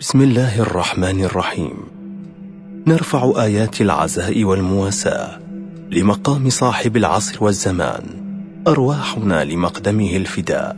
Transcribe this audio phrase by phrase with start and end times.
[0.00, 1.74] بسم الله الرحمن الرحيم.
[2.86, 5.38] نرفع آيات العزاء والمواساة
[5.90, 8.04] لمقام صاحب العصر والزمان
[8.68, 10.76] أرواحنا لمقدمه الفداء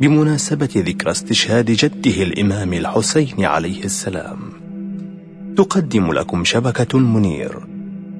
[0.00, 4.38] بمناسبة ذكرى استشهاد جده الإمام الحسين عليه السلام.
[5.56, 7.66] تقدم لكم شبكة منير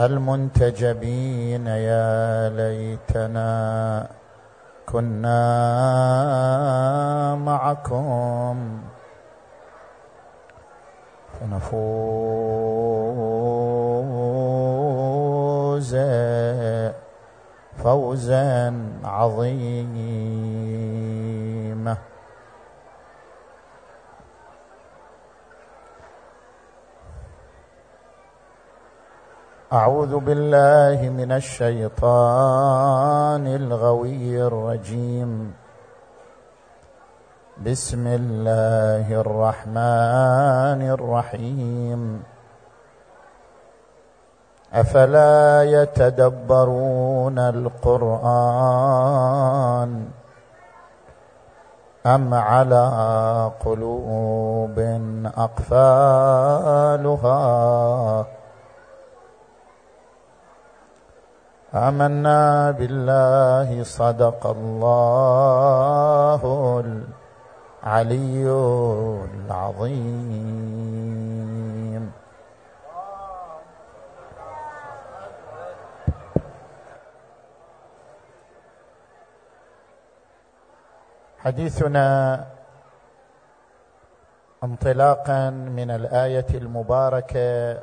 [0.01, 4.09] المنتجبين يا ليتنا
[4.87, 5.39] كنا
[7.35, 8.83] معكم.
[11.33, 12.33] فنفوز
[17.83, 20.03] فوزا عظيما.
[29.73, 31.97] أعوذ بالله من الشيطان
[33.47, 35.53] الغوي الرجيم.
[37.65, 42.23] بسم الله الرحمن الرحيم.
[44.75, 48.21] أفلا يتدبرون القرآن
[52.07, 52.87] أم على
[53.65, 54.79] قلوب
[55.37, 56.13] أقفالها؟
[61.75, 66.43] آمنا بالله صدق الله
[66.85, 68.45] العلي
[69.49, 70.53] العظيم.
[81.39, 82.07] حديثنا
[84.65, 87.79] انطلاقا من الآية المباركة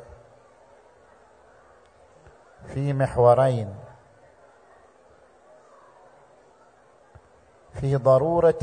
[2.66, 3.74] في محورين.
[7.72, 8.54] في ضرورة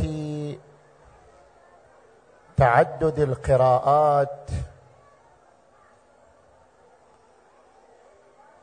[2.58, 4.50] تعدد القراءات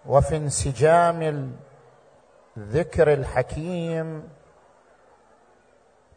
[0.07, 1.53] وفي انسجام
[2.57, 4.29] الذكر الحكيم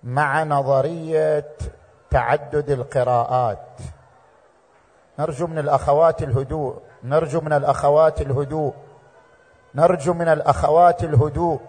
[0.03, 1.55] مع نظرية
[2.09, 3.67] تعدد القراءات.
[5.19, 8.73] نرجو من الأخوات الهدوء نرجو من الأخوات الهدوء.
[9.77, 11.61] نرجو من الأخوات الهدوء.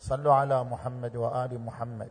[0.00, 2.10] صلوا على محمد وآل محمد.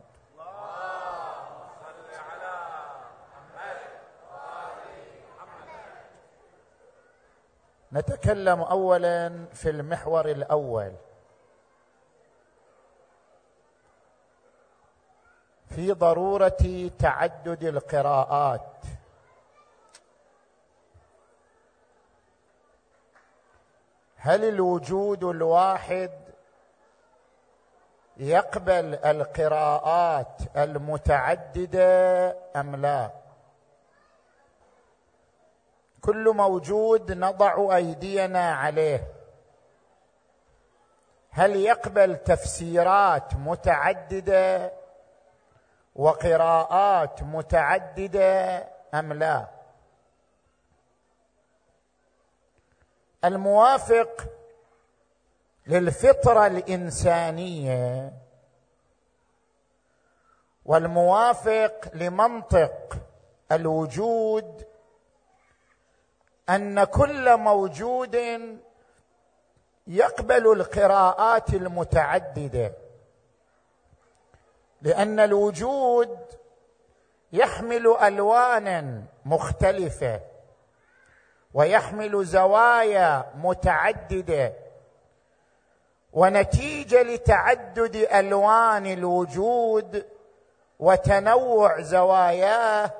[7.93, 10.93] نتكلم اولا في المحور الأول.
[15.69, 18.71] في ضرورة تعدد القراءات.
[24.17, 26.11] هل الوجود الواحد
[28.17, 33.24] يقبل القراءات المتعددة أم لا؟
[36.05, 39.07] كل موجود نضع أيدينا عليه.
[41.31, 44.71] هل يقبل تفسيرات متعددة
[45.95, 49.47] وقراءات متعددة أم لا؟
[53.25, 54.29] الموافق
[55.67, 58.13] للفطرة الإنسانية
[60.65, 62.97] والموافق لمنطق
[63.51, 64.65] الوجود
[66.49, 68.17] أن كل موجود
[69.87, 72.73] يقبل القراءات المتعددة
[74.81, 76.17] لأن الوجود
[77.33, 80.21] يحمل ألوانا مختلفة
[81.53, 84.53] ويحمل زوايا متعددة
[86.13, 90.05] ونتيجة لتعدد ألوان الوجود
[90.79, 92.91] وتنوع زواياه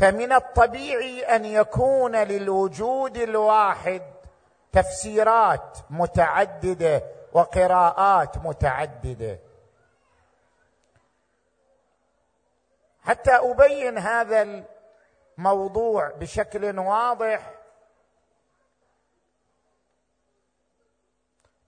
[0.00, 4.02] فمن الطبيعي أن يكون للوجود الواحد
[4.72, 7.02] تفسيرات متعددة
[7.32, 9.38] وقراءات متعددة.
[13.02, 14.64] حتى أبين هذا
[15.38, 17.54] الموضوع بشكل واضح.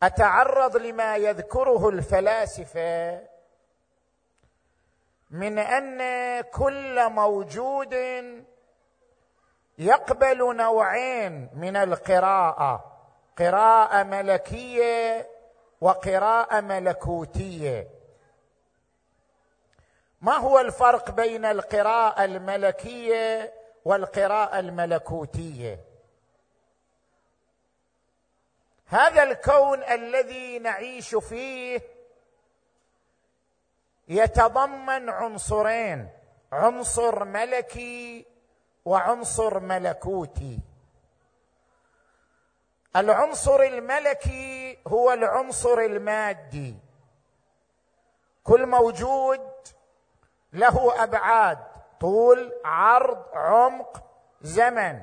[0.02, 3.31] أتعرض لما يذكره الفلاسفة
[5.32, 6.00] من أن
[6.40, 7.94] كل موجود
[9.78, 12.84] يقبل نوعين من القراءة
[13.38, 15.28] قراءة ملكية
[15.80, 17.88] وقراءة ملكوتية.
[20.20, 23.52] ما هو الفرق بين القراءة الملكية
[23.84, 25.80] والقراءة الملكوتية؟
[28.86, 31.91] هذا الكون الذي نعيش فيه
[34.08, 36.08] يتضمن عنصرين
[36.52, 38.26] عنصر ملكي
[38.84, 40.60] وعنصر ملكوتي.
[42.96, 46.76] العنصر الملكي هو العنصر المادي.
[48.44, 49.50] كل موجود
[50.52, 51.58] له أبعاد
[52.00, 54.02] طول عرض عمق
[54.40, 55.02] زمن.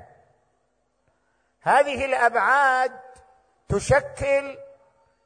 [1.61, 2.99] هذه الأبعاد
[3.69, 4.57] تشكل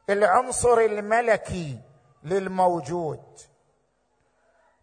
[0.09, 1.79] العنصر الملكي
[2.23, 3.52] للموجود.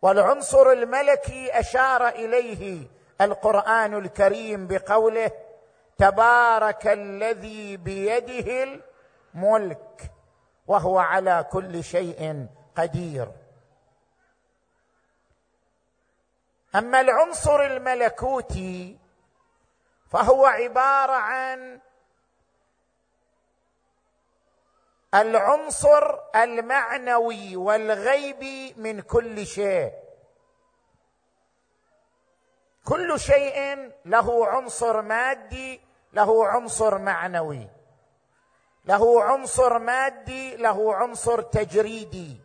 [0.02, 2.86] والعنصر الملكي أشار إليه
[3.20, 5.30] القرآن الكريم بقوله
[5.98, 8.78] تبارك الذي بيده
[9.34, 10.10] الملك
[10.66, 13.28] وهو على كل شيء قدير.
[16.74, 18.98] أما العنصر الملكوتي
[20.10, 21.80] فهو عبارة عن
[25.14, 29.92] العنصر المعنوي والغيبي من كل شيء.
[32.84, 35.80] كل شيء له عنصر مادي
[36.12, 37.68] له عنصر معنوي.
[38.84, 42.40] له عنصر مادي له عنصر تجريدي.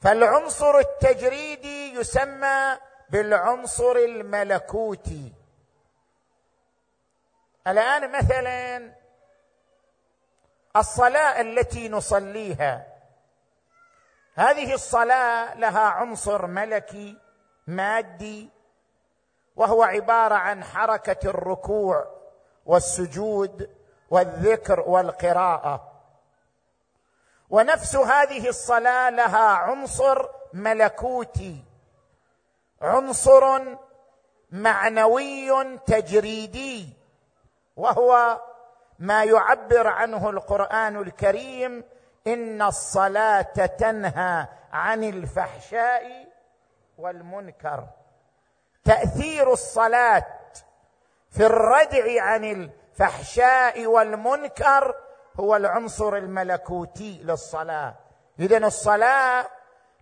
[0.00, 2.78] فالعنصر التجريدي يسمى
[3.10, 5.32] بالعنصر الملكوتي.
[7.66, 8.92] الآن مثلا
[10.78, 12.86] الصلاة التي نصليها.
[14.34, 17.18] هذه الصلاة لها عنصر ملكي
[17.66, 18.50] مادي
[19.56, 22.06] وهو عبارة عن حركة الركوع
[22.66, 23.70] والسجود
[24.10, 25.92] والذكر والقراءة.
[27.50, 31.64] ونفس هذه الصلاة لها عنصر ملكوتي
[32.82, 33.76] عنصر
[34.50, 36.88] معنوي تجريدي
[37.76, 38.40] وهو
[38.98, 41.84] ما يعبر عنه القرآن الكريم
[42.26, 46.28] إن الصلاة تنهى عن الفحشاء
[46.98, 47.86] والمنكر.
[48.84, 50.26] تأثير الصلاة
[51.30, 54.94] في الردع عن الفحشاء والمنكر
[55.40, 57.94] هو العنصر الملكوتي للصلاة.
[58.40, 59.46] اذا الصلاة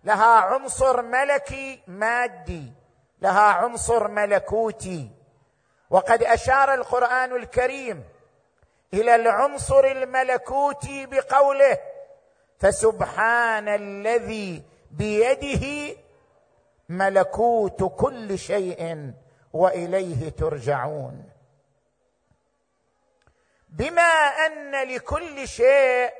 [0.03, 2.73] لها عنصر ملكي مادي
[3.21, 5.11] لها عنصر ملكوتي.
[5.89, 8.03] وقد أشار القرآن الكريم
[8.93, 11.77] إلى العنصر الملكوتي بقوله
[12.59, 15.95] فسبحان الذي بيده
[16.89, 19.11] ملكوت كل شيء
[19.53, 21.29] وإليه ترجعون.
[23.69, 24.13] بما
[24.45, 26.13] أن لكل شيء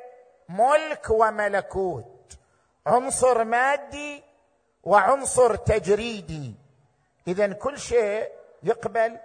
[0.50, 2.38] ملك وملكوت
[2.86, 4.24] عنصر مادي
[4.83, 6.55] وعنصر تجريدي.
[7.27, 8.31] اذا كل شيء
[8.63, 9.17] يقبل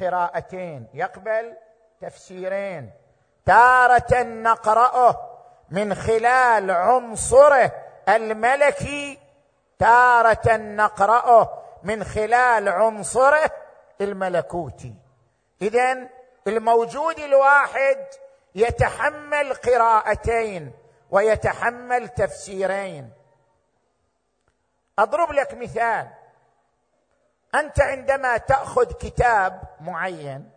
[0.00, 1.56] قراءتين يقبل
[2.04, 2.90] تفسيرين.
[3.46, 5.30] تارة نقرأه
[5.70, 7.72] من خلال عنصره
[8.08, 9.18] الملكي.
[9.78, 13.50] تارة نقرأه من خلال عنصره
[14.00, 14.94] الملكوتي.
[15.62, 16.08] اذا
[16.46, 18.06] الموجود الواحد
[18.54, 20.72] يتحمل قراءتين
[21.10, 23.12] ويتحمل تفسيرين.
[24.98, 26.08] أضرب لك مثال.
[27.54, 30.50] أنت عندما تأخذ كتاب معين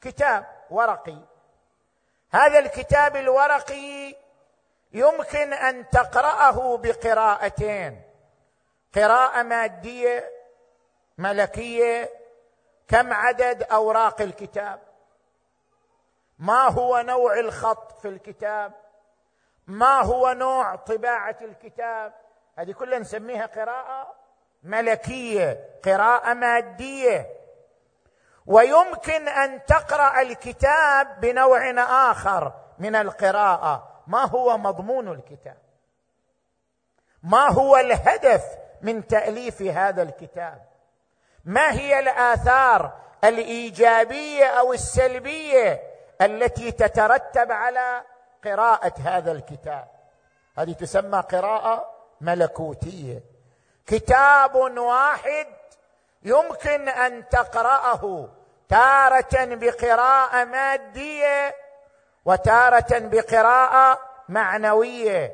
[0.00, 1.18] كتاب ورقي.
[2.30, 4.14] هذا الكتاب الورقي
[4.92, 8.02] يمكن أن تقرأه بقراءتين.
[8.94, 10.32] قراءة مادية
[11.18, 12.10] ملكية
[12.88, 14.80] كم عدد أوراق الكتاب؟
[16.38, 18.72] ما هو نوع الخط في الكتاب؟
[19.66, 22.12] ما هو نوع طباعة الكتاب؟
[22.56, 24.14] هذه كلها نسميها قراءة
[24.62, 27.35] ملكية قراءة مادية.
[28.46, 31.70] ويمكن أن تقرأ الكتاب بنوع
[32.10, 34.02] آخر من القراءة.
[34.06, 35.56] ما هو مضمون الكتاب؟
[37.22, 38.42] ما هو الهدف
[38.82, 40.66] من تأليف هذا الكتاب؟
[41.44, 42.92] ما هي الآثار
[43.24, 45.82] الإيجابية أو السلبية
[46.20, 48.02] التي تترتب على
[48.44, 49.88] قراءة هذا الكتاب؟
[50.58, 53.22] هذه تسمى قراءة ملكوتية.
[53.86, 55.46] كتاب واحد
[56.26, 58.28] يمكن أن تقرأه
[58.68, 61.54] تارة بقراءة مادية
[62.24, 65.32] وتارة بقراءة معنوية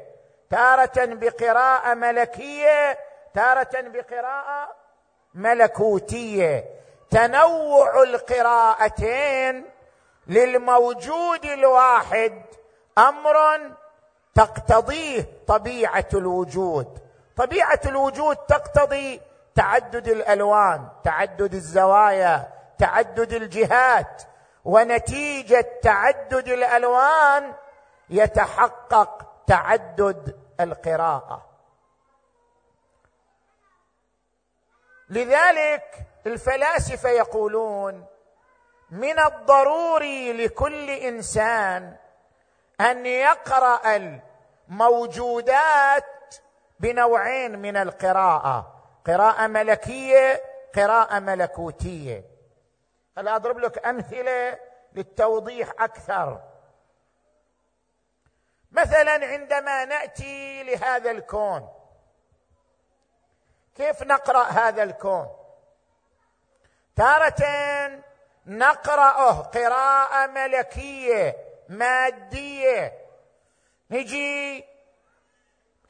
[0.51, 2.99] تارة بقراءة ملكية
[3.35, 4.69] تارة بقراءة
[5.35, 6.65] ملكوتية.
[7.11, 9.71] تنوع القراءتين
[10.27, 12.43] للموجود الواحد
[12.99, 13.37] أمر
[14.35, 16.99] تقتضيه طبيعة الوجود.
[17.37, 19.21] طبيعة الوجود تقتضي
[19.55, 24.23] تعدد الألوان تعدد الزوايا تعدد الجهات
[24.65, 27.55] ونتيجة تعدد الألوان
[28.11, 31.47] يتحقق تعدد القراءة.
[35.09, 38.07] لذلك الفلاسفة يقولون
[38.91, 41.97] من الضروري لكل إنسان
[42.81, 43.81] أن يقرأ
[44.69, 46.35] الموجودات
[46.81, 48.72] بنوعين من القراءة.
[49.07, 50.43] قراءة ملكية
[50.75, 52.25] قراءة ملكوتية.
[53.19, 54.59] هل أضرب لك أمثلة
[54.93, 56.41] للتوضيح أكثر.
[58.73, 61.69] مثلا عندما نأتي لهذا الكون
[63.75, 65.29] كيف نقرأ هذا الكون؟
[66.97, 67.43] تارة
[68.47, 71.37] نقرأه قراءة ملكية
[71.69, 72.99] مادية.
[73.91, 74.65] نجي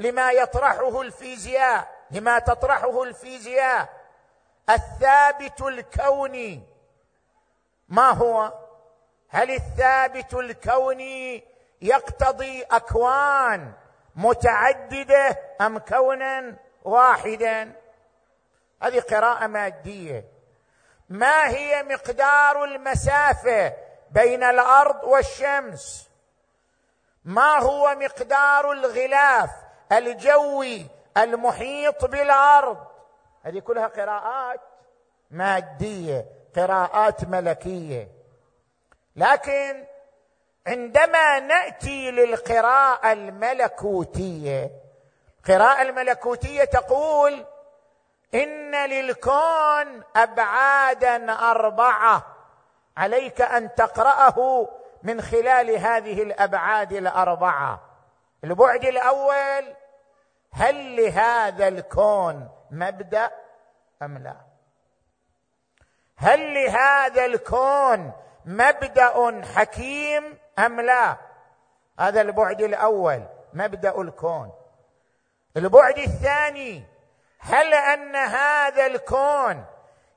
[0.01, 1.92] لما يطرحه الفيزياء.
[2.13, 3.89] لما تطرحه الفيزياء
[4.71, 6.63] الثابت الكوني.
[7.89, 8.53] ما هو؟
[9.29, 11.45] هل الثابت الكوني
[11.83, 13.73] يقتضي أكوان
[14.17, 17.73] متعددة أم كونا واحدا؟
[18.83, 20.25] هذه قراءة مادية.
[21.09, 23.73] ما هي مقدار المسافة
[24.11, 26.09] بين الأرض والشمس؟
[27.25, 29.51] ما هو مقدار الغلاف
[29.93, 32.79] الجوي المحيط بالأرض.
[33.43, 34.61] هذه كلها قراءات
[35.31, 36.27] مادية
[36.57, 38.09] قراءات ملكية.
[39.17, 39.85] لكن
[40.67, 44.71] عندما نأتي للقراءة الملكوتية
[45.39, 47.45] القراءه الملكوتية تقول
[48.35, 52.27] إن للكون أبعادا أربعة.
[52.97, 54.69] عليك أن تقرأه
[55.03, 57.81] من خلال هذه الأبعاد الأربعة.
[58.45, 59.75] البعد الأول
[60.53, 63.31] هل لهذا الكون مبدأ
[64.03, 64.37] أم لا؟
[66.17, 68.13] هل لهذا الكون
[68.45, 71.17] مبدأ حكيم أم لا؟
[72.01, 74.53] هذا البعد الأول مبدأ الكون.
[75.57, 76.85] البعد الثاني
[77.39, 79.65] هل أن هذا الكون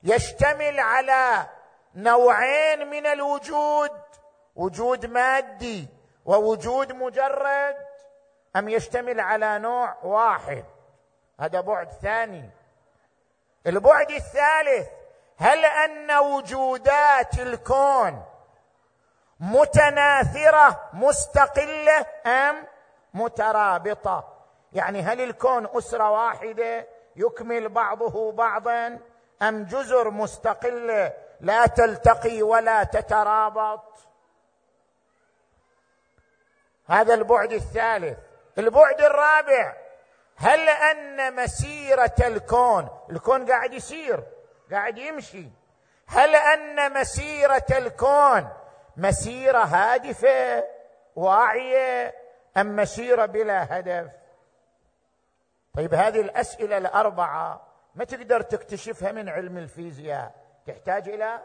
[0.02, 1.46] يشتمل على
[1.94, 3.90] نوعين من الوجود؟
[4.56, 5.88] وجود مادي
[6.24, 7.85] ووجود مجرد؟
[8.58, 10.64] أم يشتمل على نوع واحد؟
[11.40, 12.50] هذا بعد ثاني.
[13.66, 14.88] البعد الثالث
[15.36, 18.24] هل أن وجودات الكون
[19.40, 22.66] متناثرة مستقلة أم
[23.14, 24.32] مترابطة؟
[24.72, 26.86] يعني هل الكون أسرة واحدة
[27.16, 28.98] يكمل بعضه بعضا
[29.42, 33.82] أم جزر مستقلة لا تلتقي ولا تترابط؟
[36.86, 38.18] هذا البعد الثالث.
[38.58, 39.76] البعد الرابع
[40.36, 44.24] هل أن مسيرة الكون الكون قاعد يسير
[44.72, 45.48] قاعد يمشي.
[46.06, 48.48] هل أن مسيرة الكون
[48.96, 50.64] مسيرة هادفة
[51.16, 52.14] واعية
[52.56, 54.10] أم مسيرة بلا هدف؟
[55.74, 60.34] طيب هذه الأسئلة الأربعة ما تقدر تكتشفها من علم الفيزياء.
[60.66, 61.40] تحتاج إلى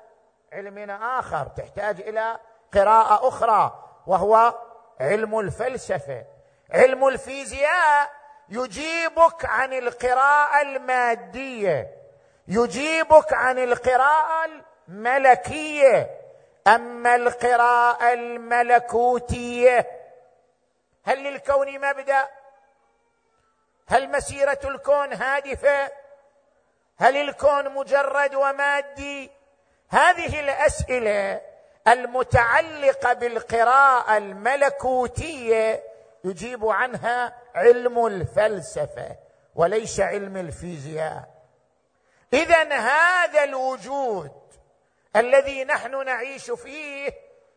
[0.53, 2.39] علم آخر تحتاج إلى
[2.73, 4.55] قراءة أخرى وهو
[4.99, 6.25] علم الفلسفة.
[6.71, 8.11] علم الفيزياء
[8.49, 11.87] يجيبك عن القراءة المادية
[12.47, 14.49] يجيبك عن القراءة
[14.87, 16.09] الملكية.
[16.67, 19.87] أما القراءة الملكوتية
[21.03, 22.29] هل للكون مبدأ؟
[23.87, 25.91] هل مسيرة الكون هادفة؟
[26.97, 29.31] هل الكون مجرد ومادي؟
[29.89, 31.41] هذه الأسئلة
[31.87, 35.90] المتعلقة بالقراءة الملكوتية
[36.23, 39.17] يجيب عنها علم الفلسفة
[39.55, 41.29] وليس علم الفيزياء.
[42.33, 44.31] اذا هذا الوجود
[45.15, 47.11] الذي نحن نعيش فيه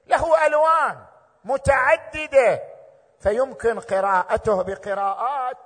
[0.07, 1.05] له ألوان
[1.45, 2.63] متعددة
[3.21, 5.59] فيمكن قراءته بقراءات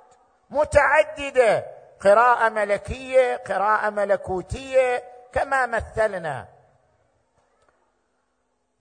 [0.49, 1.65] متعددة
[2.01, 5.03] قراءة ملكية قراءة ملكوتية
[5.33, 6.47] كما مثلنا.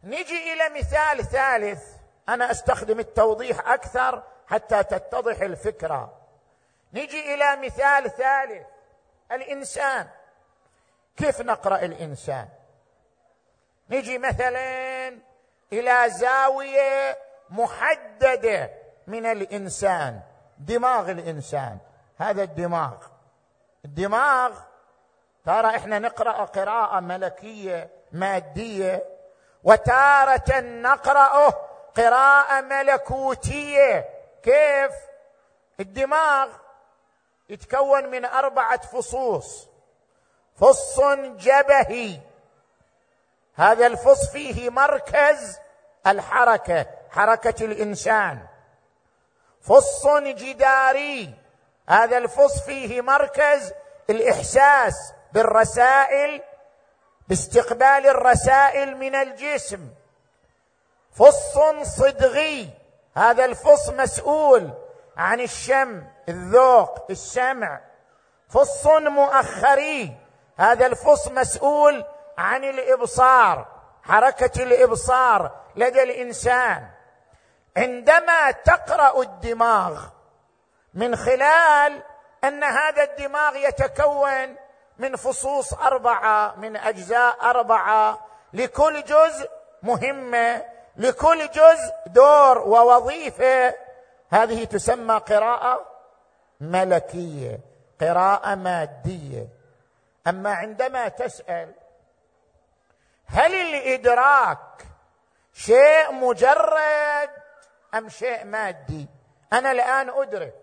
[0.04, 1.97] نجي إلى مثال ثالث.
[2.28, 6.12] أنا أستخدم التوضيح أكثر حتى تتضح الفكرة.
[6.92, 8.66] نجي إلى مثال ثالث
[9.32, 10.08] الإنسان.
[11.16, 12.48] كيف نقرأ الإنسان؟
[13.90, 15.08] نجي مثلا
[15.72, 17.18] إلى زاوية
[17.50, 18.70] محددة
[19.06, 20.20] من الإنسان
[20.58, 21.78] دماغ الإنسان.
[22.18, 22.96] هذا الدماغ.
[23.84, 24.58] الدماغ
[25.44, 29.04] ترى إحنا نقرأ قراءة ملكية مادية
[29.64, 31.67] وتارة نقرأه
[31.98, 34.08] قراءة ملكوتية.
[34.42, 34.92] كيف؟
[35.80, 36.48] الدماغ
[37.48, 39.68] يتكون من أربعة فصوص.
[40.60, 42.20] فص جبهي.
[43.54, 45.58] هذا الفص فيه مركز
[46.06, 48.46] الحركة حركة الإنسان.
[49.60, 51.34] فص جداري.
[51.88, 53.72] هذا الفص فيه مركز
[54.10, 56.42] الإحساس بالرسائل
[57.28, 59.88] باستقبال الرسائل من الجسم.
[61.12, 62.70] فص صدغي.
[63.16, 64.70] هذا الفص مسؤول
[65.16, 67.80] عن الشم الذوق السمع
[68.48, 70.16] فص مؤخري.
[70.56, 72.04] هذا الفص مسؤول
[72.38, 73.66] عن الإبصار
[74.02, 76.88] حركة الإبصار لدى الإنسان.
[77.76, 80.04] عندما تقرأ الدماغ
[80.94, 82.02] من خلال
[82.44, 84.56] أن هذا الدماغ يتكون
[84.98, 88.18] من فصوص أربعة من أجزاء أربعة
[88.52, 89.50] لكل جزء
[89.82, 90.64] مهمة
[90.98, 93.74] لكل جزء دور ووظيفة.
[94.30, 95.86] هذه تسمى قراءة
[96.60, 97.60] ملكية
[98.00, 99.48] قراءة مادية.
[100.26, 101.74] أما عندما تسأل
[103.26, 104.86] هل الإدراك
[105.54, 107.30] شيء مجرد
[107.94, 109.06] أم شيء مادي؟
[109.52, 110.54] أنا الآن أدرك.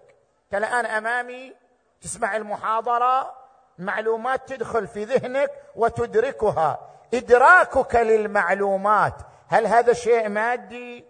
[0.45, 1.55] انت الان أمامي
[2.01, 3.33] تسمع المحاضرة
[3.77, 6.79] معلومات تدخل في ذهنك وتدركها.
[7.13, 9.15] إدراكك للمعلومات
[9.55, 11.05] هل هذا شيء مادي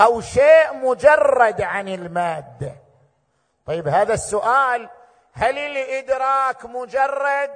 [0.00, 2.74] أو شيء مجرد عن المادة؟
[3.66, 4.88] طيب هذا السؤال
[5.32, 7.50] هل الإدراك مجرد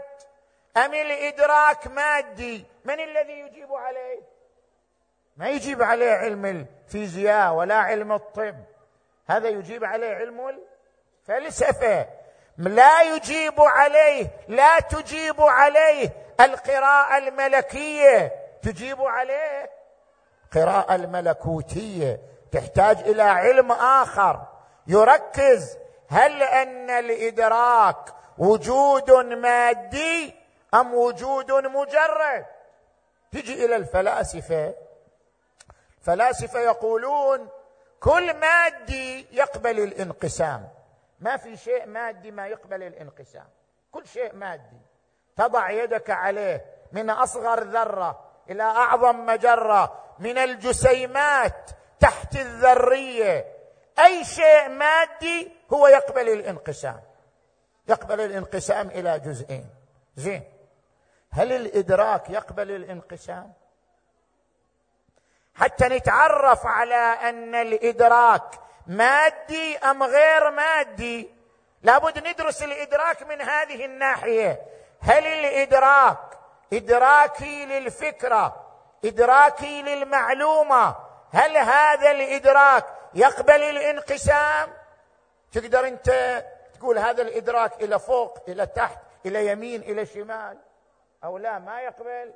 [0.77, 4.21] أم الإدراك مادي؟ من الذي يجيب عليه؟
[5.37, 8.57] ما يجيب عليه علم الفيزياء ولا علم الطب.
[9.29, 10.63] هذا يجيب عليه علم
[11.29, 12.07] الفلسفة.
[12.59, 16.11] لا يجيب عليه لا تجيب عليه
[16.41, 19.82] القراءة الملكية تجيب عليه
[20.57, 22.21] القراءة الملكوتية
[22.53, 24.47] تحتاج إلى علم آخر.
[24.87, 30.35] يركز هل أن الإدراك وجود مادي
[30.75, 32.47] أم وجود مجرد؟
[33.33, 34.75] تجي إلى الفلاسفة.
[36.01, 37.49] فلاسفه يقولون
[38.01, 40.69] كل مادي يقبل الانقسام.
[41.21, 43.49] ما في شيء مادي ما يقبل الانقسام.
[43.93, 44.81] كل شيء مادي.
[45.37, 50.02] تضع يدك عليه من أصغر ذرة إلى أعظم مجرة.
[50.19, 51.71] من الجسيمات
[52.01, 53.47] تحت الذرية.
[53.99, 57.01] أي شيء مادي هو يقبل الانقسام.
[57.89, 59.71] يقبل الانقسام إلى جزئين.
[60.17, 60.43] زين.
[61.31, 63.53] هل الإدراك يقبل الانقسام؟
[65.55, 71.31] حتى نتعرف على أن الإدراك مادي أم غير مادي
[71.83, 74.61] لابد ندرس الإدراك من هذه الناحية.
[75.01, 76.19] هل الإدراك
[76.73, 78.72] إدراكي للفكرة
[79.05, 80.97] إدراكي للمعلومة.
[81.33, 82.85] هل هذا الإدراك
[83.15, 84.69] يقبل الانقسام؟
[85.53, 86.43] تقدر أنت
[86.79, 90.59] تقول هذا الإدراك إلى فوق إلى تحت إلى يمين إلى شمال؟
[91.25, 92.33] أو لا ما يقبل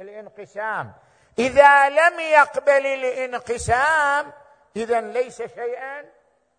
[0.00, 0.92] الانقسام.
[1.38, 4.32] إذا لم يقبل الانقسام
[4.76, 6.04] اذا ليس شيئا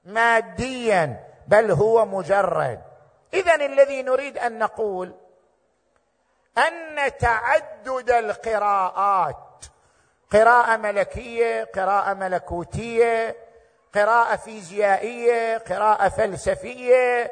[0.03, 2.81] ماديا بل هو مجرد.
[3.33, 5.15] اذا الذي نريد أن نقول
[6.57, 9.65] أن تعدد القراءات.
[10.31, 13.35] قراءة ملكية قراءة ملكوتية
[13.95, 17.31] قراءة فيزيائية قراءة فلسفية.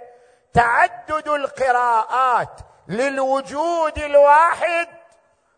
[0.54, 4.88] تعدد القراءات للوجود الواحد.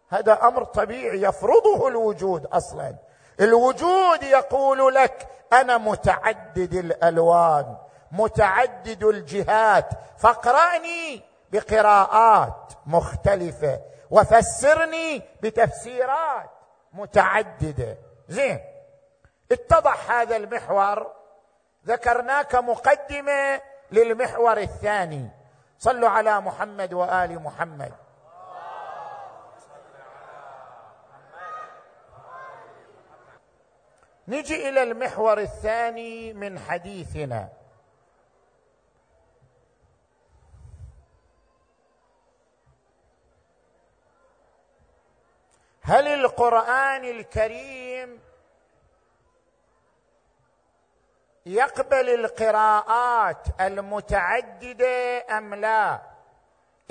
[0.10, 2.96] هذا أمر طبيعي يفرضه الوجود أصلا.
[3.40, 7.76] الوجود يقول لك أنا متعدد الألوان
[8.12, 11.33] متعدد الجهات فاقرأني.
[11.54, 13.82] بقراءات مختلفة.
[14.10, 16.50] وفسرني بتفسيرات
[16.94, 17.98] متعددة.
[18.28, 18.60] زين.
[19.52, 21.12] اتضح هذا المحور.
[21.86, 23.62] ذكرناك مقدمة
[23.92, 25.30] للمحور الثاني.
[25.80, 27.94] صلوا على محمد وآل محمد.
[34.28, 37.50] نجي إلى المحور الثاني من حديثنا.
[45.86, 48.20] هل القرآن الكريم
[51.46, 56.02] يقبل القراءات المتعددة أم لا؟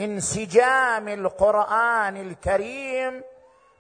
[0.00, 3.24] انسجام القرآن الكريم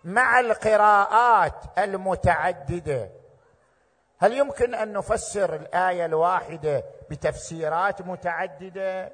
[0.04, 3.10] مع القراءات المتعددة.
[4.18, 9.12] هل يمكن أن نفسر الآية الواحدة بتفسيرات متعددة؟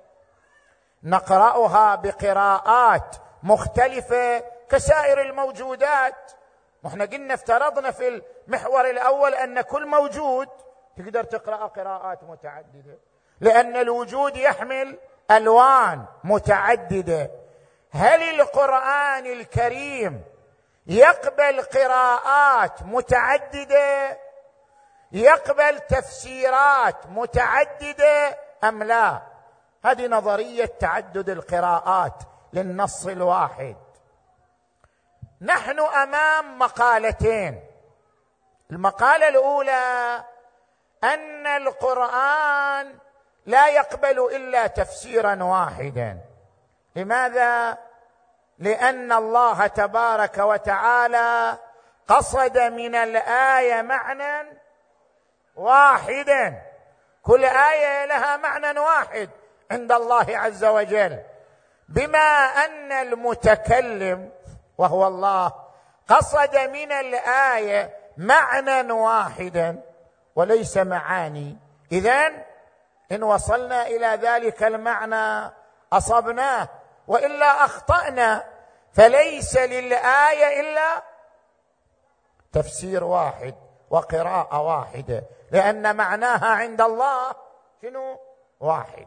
[1.03, 6.33] نقرأها بقراءات مختلفة كسائر الموجودات.
[6.85, 10.49] وإحنا قلنا افترضنا في المحور الأول أن كل موجود
[10.97, 12.99] تقدر تقرأ قراءات متعددة
[13.41, 14.99] لأن الوجود يحمل
[15.31, 17.31] ألوان متعددة.
[17.91, 20.25] هل القرآن الكريم
[20.87, 24.19] يقبل قراءات متعددة؟
[25.13, 29.23] يقبل تفسيرات متعددة أم لا؟
[29.85, 33.77] هذه نظرية تعدد القراءات للنص الواحد.
[35.41, 37.65] نحن أمام مقالتين.
[38.71, 40.25] المقالة الأولى
[41.05, 42.99] أن القرآن
[43.47, 46.19] لا يقبل إلا تفسيرا واحدا.
[46.97, 47.79] لماذا؟
[48.59, 51.59] لأن الله تبارك وتعالى
[52.09, 54.59] قصد من الآية معنى
[55.57, 56.63] واحدا.
[57.23, 59.31] كل آية لها معنى واحد
[59.71, 61.23] عند الله عز وجل.
[61.89, 64.33] بما أن المتكلم
[64.79, 65.53] وهو الله.
[66.09, 69.83] قصد من الآية معنى واحدا
[70.37, 71.59] وليس معاني.
[71.93, 72.45] إذن
[73.13, 75.53] إن وصلنا إلى ذلك المعنى
[75.93, 76.69] أصبناه.
[77.09, 78.45] وإلا أخطأنا.
[78.93, 81.03] فليس للآية إلا
[82.53, 83.55] تفسير واحد
[83.91, 85.23] وقراءة واحدة.
[85.51, 87.35] لأن معناها عند الله
[87.83, 88.19] شنو؟
[88.61, 89.07] واحد.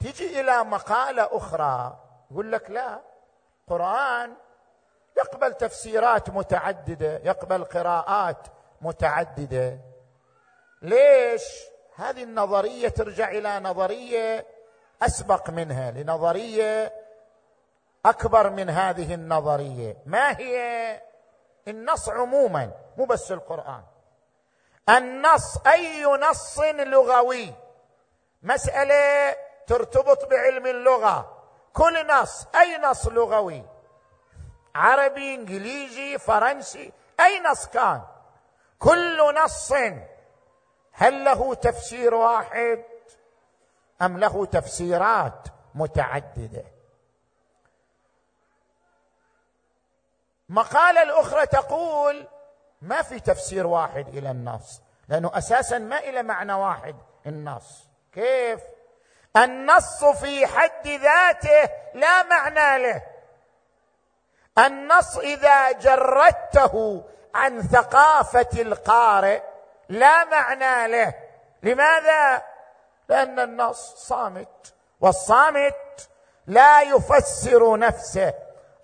[0.00, 1.96] تجي إلى مقالة أخرى
[2.30, 3.09] يقول لك لا.
[3.70, 4.34] قران
[5.16, 8.46] يقبل تفسيرات متعددة يقبل قراءات
[8.80, 9.78] متعددة.
[10.82, 11.42] ليش؟
[11.96, 14.46] هذه النظرية ترجع إلى نظرية
[15.02, 16.92] أسبق منها لنظرية
[18.06, 19.96] أكبر من هذه النظرية.
[20.06, 21.02] ما هي؟
[21.68, 23.82] النص عموما مو بس القرآن.
[24.88, 27.54] النص أي نص لغوي؟
[28.42, 31.39] مسألة ترتبط بعلم اللغة.
[31.72, 33.64] كل نص أي نص لغوي؟
[34.74, 38.02] عربي إنجليزي فرنسي أي نص كان؟
[38.78, 39.72] كل نص.
[40.92, 42.84] هل له تفسير واحد؟
[44.02, 46.64] أم له تفسيرات متعددة؟
[50.48, 52.26] مقالة الأخرى تقول
[52.82, 57.88] ما في تفسير واحد إلى النص لأنه أساسا ما إلى معنى واحد النص.
[58.12, 58.60] كيف؟
[59.36, 63.02] النص في حد ذاته لا معنى له.
[64.58, 69.42] النص إذا جردته عن ثقافة القارئ
[69.88, 71.14] لا معنى له.
[71.62, 72.42] لماذا؟
[73.08, 76.08] لأن النص صامت والصامت
[76.46, 78.34] لا يفسر نفسه.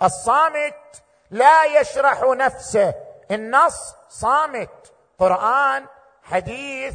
[0.03, 2.95] الصامت لا يشرح نفسه.
[3.31, 5.87] النص صامت قرآن
[6.23, 6.95] حديث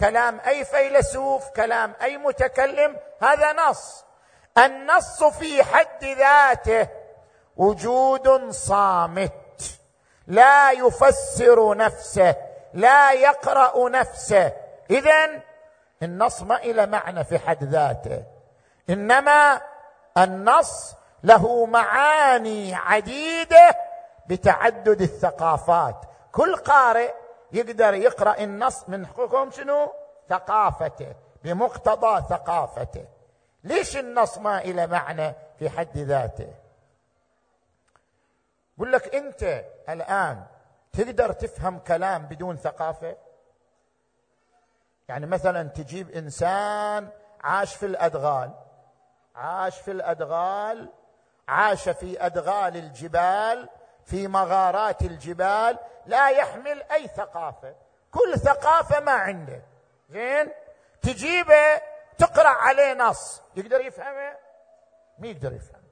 [0.00, 4.04] كلام أي فيلسوف كلام أي متكلم هذا نص.
[4.58, 6.88] النص في حد ذاته
[7.56, 9.32] وجود صامت.
[10.26, 12.36] لا يفسر نفسه
[12.74, 14.52] لا يقرأ نفسه.
[14.90, 15.42] اذا
[16.02, 18.22] النص ما إلى معنى في حد ذاته.
[18.90, 19.60] إنما
[20.18, 23.76] النص له معاني عديدة
[24.26, 25.96] بتعدد الثقافات.
[26.32, 27.12] كل قارئ
[27.52, 29.92] يقدر يقرأ النص من حقوقهم شنو؟
[30.28, 33.04] ثقافته بمقتضى ثقافته.
[33.64, 36.54] ليش النص ما إلى معنى في حد ذاته؟
[38.76, 40.44] يقول لك أنت الآن
[40.92, 43.16] تقدر تفهم كلام بدون ثقافة؟
[45.08, 47.08] يعني مثلا تجيب إنسان
[47.40, 48.54] عاش في الأدغال
[49.34, 50.88] عاش في الأدغال
[51.48, 53.68] عاش في أدغال الجبال
[54.10, 57.74] في مغارات الجبال لا يحمل أي ثقافة.
[58.10, 59.62] كل ثقافة ما عنده.
[60.10, 60.52] زين؟
[61.02, 61.80] تجيبه
[62.18, 63.42] تقرأ عليه نص.
[63.56, 64.36] يقدر يفهمه؟
[65.18, 65.88] ما يقدر يفهمه.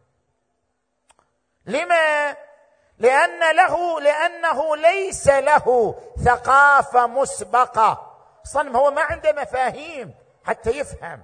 [1.66, 2.36] لما؟
[2.98, 8.16] لأن له لأنه ليس له ثقافة مسبقة.
[8.46, 11.22] أصلا هو ما عنده مفاهيم حتى يفهم.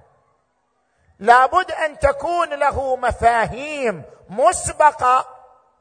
[1.19, 5.32] لابد أن تكون له مفاهيم مسبقة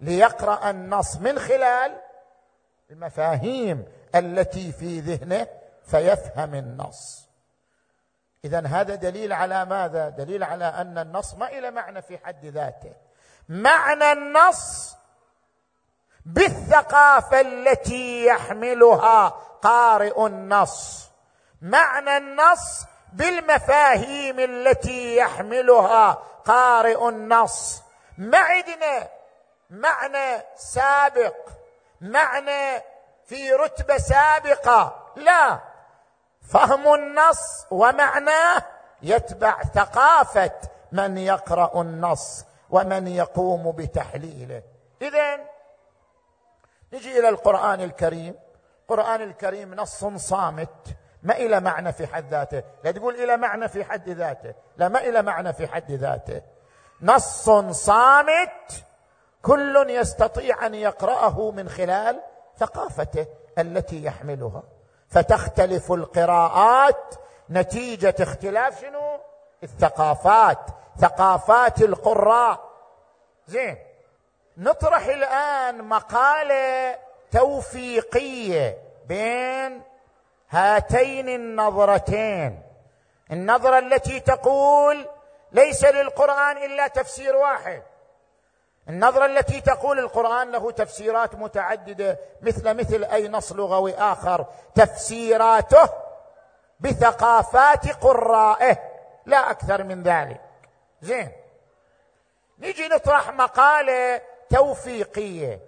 [0.03, 2.01] ليقرأ النص من خلال
[2.91, 3.85] المفاهيم
[4.15, 5.47] التي في ذهنه
[5.87, 7.29] فيفهم النص.
[8.45, 12.93] اذا هذا دليل على ماذا؟ دليل على أن النص ما إلى معنى في حد ذاته.
[13.49, 14.97] معنى النص
[16.27, 19.29] بالثقافة التي يحملها
[19.63, 21.09] قارئ النص.
[21.63, 26.13] معنى النص بالمفاهيم التي يحملها
[26.45, 27.83] قارئ النص.
[28.19, 29.09] ما عندنا
[29.73, 31.35] معنى سابق
[32.01, 32.83] معنى
[33.25, 35.13] في رتبة سابقة.
[35.17, 35.61] لا
[36.49, 38.63] فهم النص ومعناه
[39.03, 40.53] يتبع ثقافة
[40.93, 44.63] من يقرأ النص ومن يقوم بتحليله.
[45.03, 45.37] اذا
[46.93, 48.35] نجي إلى القرآن الكريم.
[48.83, 52.63] القرآن الكريم نص صامت ما إلى معنى في حد ذاته.
[52.85, 56.43] لا تقول إلى معنى في حد ذاته لا ما إلى معنى في حد ذاته.
[57.03, 58.85] نص صامت
[59.43, 62.21] كل يستطيع أن يقرأه من خلال
[62.59, 63.27] ثقافته
[63.59, 64.63] التي يحملها.
[65.09, 67.15] فتختلف القراءات
[67.51, 69.19] نتيجة اختلاف شنو؟
[69.63, 70.59] الثقافات
[71.01, 72.73] ثقافات القراء.
[73.47, 73.77] زين
[74.57, 76.99] نطرح الآن مقالة
[77.33, 78.79] توفيقية
[79.09, 79.83] بين
[80.51, 82.63] هاتين النظرتين.
[83.33, 85.09] النظرة التي تقول
[85.53, 87.83] ليس للقرآن إلا تفسير واحد.
[88.89, 95.89] النظرة التي تقول القرآن له تفسيرات متعددة مثل مثل أي نص لغوي آخر تفسيراته
[96.81, 98.79] بثقافات قرائه
[99.27, 100.41] لا أكثر من ذلك.
[101.03, 101.33] زين.
[102.59, 105.61] نجي نطرح مقالة توفيقية.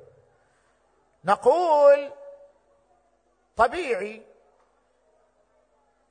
[1.25, 2.13] نقول
[3.57, 4.23] طبيعي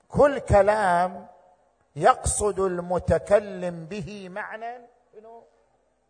[0.10, 1.28] كل كلام
[1.96, 4.88] يقصد المتكلم به معنى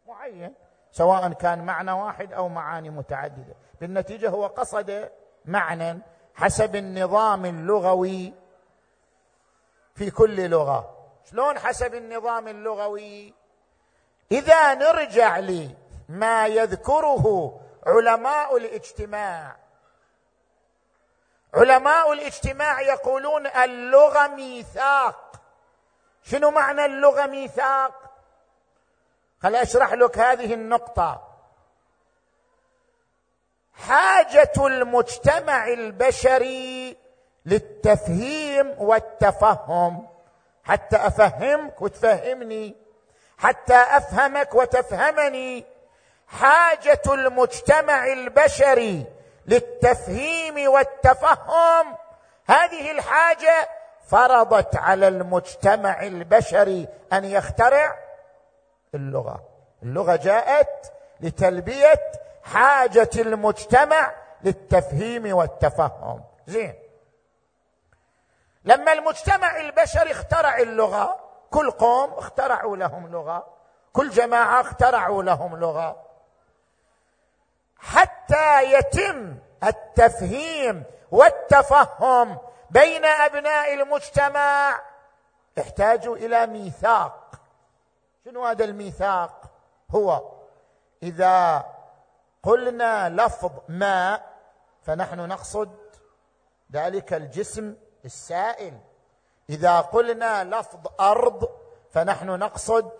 [0.07, 0.53] معين.
[0.93, 3.55] سواء كان معنى واحد أو معاني متعددة.
[3.81, 5.09] بالنتيجة هو قصد
[5.45, 5.99] معنى
[6.35, 8.33] حسب النظام اللغوي
[9.95, 11.09] في كل لغة.
[11.31, 13.33] شلون حسب النظام اللغوي؟
[14.31, 19.55] إذا نرجع لما يذكره علماء الاجتماع.
[21.53, 25.41] علماء الاجتماع يقولون اللغة ميثاق.
[26.23, 28.02] شنو معنى اللغة ميثاق؟
[29.43, 31.27] خل أشرح لك هذه النقطة.
[33.73, 36.97] حاجة المجتمع البشري
[37.45, 40.07] للتفهيم والتفهم.
[40.63, 42.75] حتى أفهمك وتفهمني.
[43.37, 45.65] حتى أفهمك وتفهمني.
[46.27, 49.05] حاجة المجتمع البشري
[49.47, 51.97] للتفهيم والتفهم.
[52.45, 53.69] هذه الحاجة
[54.07, 58.02] فرضت على المجتمع البشري أن يخترع.
[58.95, 59.43] اللغة.
[59.83, 62.11] اللغة جاءت لتلبية
[62.43, 66.23] حاجة المجتمع للتفهيم والتفهم.
[66.47, 66.73] زين.
[68.65, 71.19] لما المجتمع البشري اخترع اللغة
[71.51, 73.47] كل قوم اخترعوا لهم لغة
[73.93, 76.03] كل جماعة اخترعوا لهم لغة.
[77.77, 82.37] حتى يتم التفهيم والتفهم
[82.69, 84.81] بين أبناء المجتمع.
[85.59, 87.22] احتاجوا إلى ميثاق.
[88.25, 89.41] شنو هذا الميثاق؟
[89.91, 90.21] هو
[91.03, 91.65] إذا
[92.43, 94.33] قلنا لفظ ماء
[94.83, 95.71] فنحن نقصد
[96.73, 98.73] ذلك الجسم السائل.
[99.49, 101.49] إذا قلنا لفظ أرض
[101.91, 102.91] فنحن نقصد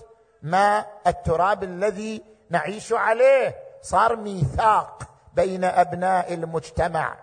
[0.42, 3.56] ماء التراب الذي نعيش عليه.
[3.82, 7.16] صار ميثاق بين أبناء المجتمع.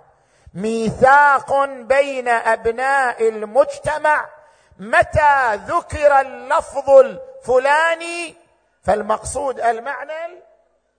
[0.55, 4.29] ميثاق بين أبناء المجتمع.
[4.81, 8.37] متى ذكر اللفظ الفلاني؟
[8.83, 10.13] فالمقصود المعنى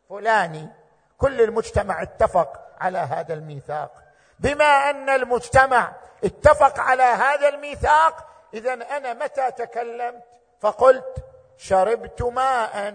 [0.09, 0.69] الفلاني.
[1.17, 3.91] كل المجتمع اتفق على هذا الميثاق.
[4.39, 5.91] بما أن المجتمع
[6.23, 10.23] اتفق على هذا الميثاق اذا أنا متى تكلمت؟
[10.59, 11.15] فقلت
[11.57, 12.93] شربت ماء.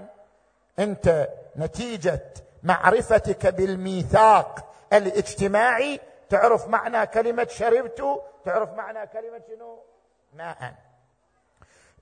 [0.79, 2.25] أنت نتيجة
[2.63, 9.79] معرفتك بالميثاق الاجتماعي؟ تعرف معنى كلمة شربت؟ تعرف معنى كلمة شنو؟
[10.37, 10.75] ماء.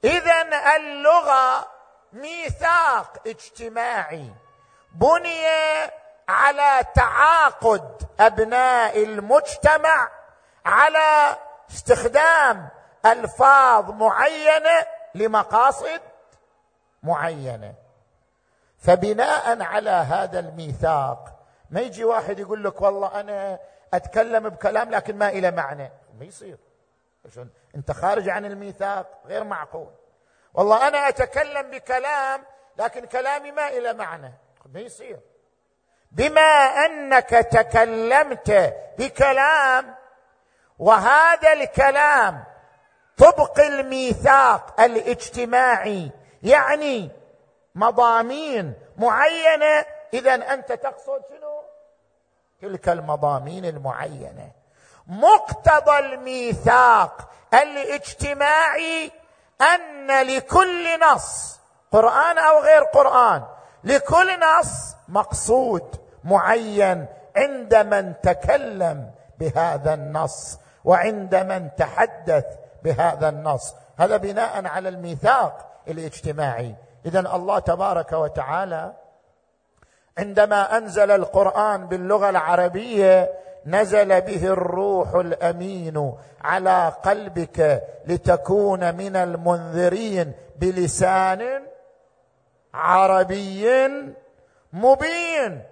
[0.05, 0.43] اذا
[0.77, 1.69] اللغة
[2.13, 4.31] ميثاق اجتماعي.
[4.93, 5.45] بني
[6.29, 10.11] على تعاقد أبناء المجتمع
[10.67, 11.37] على
[11.71, 12.69] استخدام
[13.07, 16.01] ألفاظ معينة لمقاصد
[17.03, 17.75] معينة.
[18.79, 23.59] فبناء على هذا الميثاق ما يجي واحد يقول لك والله أنا
[23.95, 25.93] أتكلم بكلام لكن ما إلى معنى.
[26.19, 26.59] ما يصير.
[27.77, 29.93] انت خارج عن الميثاق غير معقول.
[30.55, 32.45] والله أنا أتكلم بكلام
[32.79, 34.33] لكن كلامي ما إلى معنى.
[34.75, 35.21] ما يصير.
[36.13, 36.41] بما
[36.87, 39.95] أنك تكلمت بكلام
[40.79, 42.45] وهذا الكلام
[43.17, 46.11] طبق الميثاق الاجتماعي
[46.43, 47.11] يعني
[47.75, 51.63] مضامين معينة اذا أنت تقصد شنو؟
[52.61, 54.53] تلك المضامين المعينة.
[55.07, 57.31] مقتضى الميثاق
[57.63, 59.13] الاجتماعي
[59.61, 61.61] أن لكل نص
[61.93, 63.43] قرآن أو غير قرآن
[63.85, 72.45] لكل نص مقصود معين عند من تكلم بهذا النص وعند من تحدث
[72.83, 73.75] بهذا النص.
[73.99, 76.75] هذا بناء على الميثاق الاجتماعي.
[77.07, 78.93] اذا الله تبارك وتعالى
[80.19, 83.31] عندما أنزل القرآن باللغة العربية
[83.67, 91.67] نزل به الروح الأمين على قلبك لتكون من المنذرين بلسان
[92.75, 93.89] عربي
[94.73, 95.63] مبين.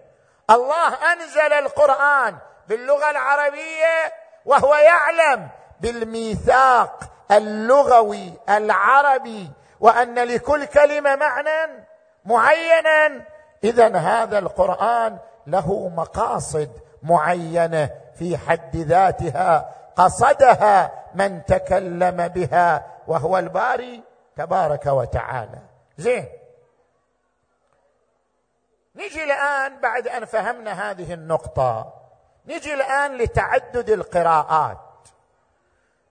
[0.51, 2.37] الله أنزل القرآن
[2.69, 4.13] باللغة العربية
[4.45, 5.49] وهو يعلم
[5.81, 7.01] بالميثاق
[7.31, 9.51] اللغوي العربي
[9.81, 11.85] وأن لكل كلمة معنى
[12.25, 13.25] معينا.
[13.65, 16.71] اذا هذا القرآن له مقاصد
[17.03, 24.03] معينة في حد ذاتها قصدها من تكلم بها وهو الباري
[24.37, 25.63] تبارك وتعالى.
[25.99, 26.29] زين.
[28.97, 31.95] نجي الآن بعد أن فهمنا هذه النقطة
[32.47, 34.79] نجي الآن لتعدد القراءات.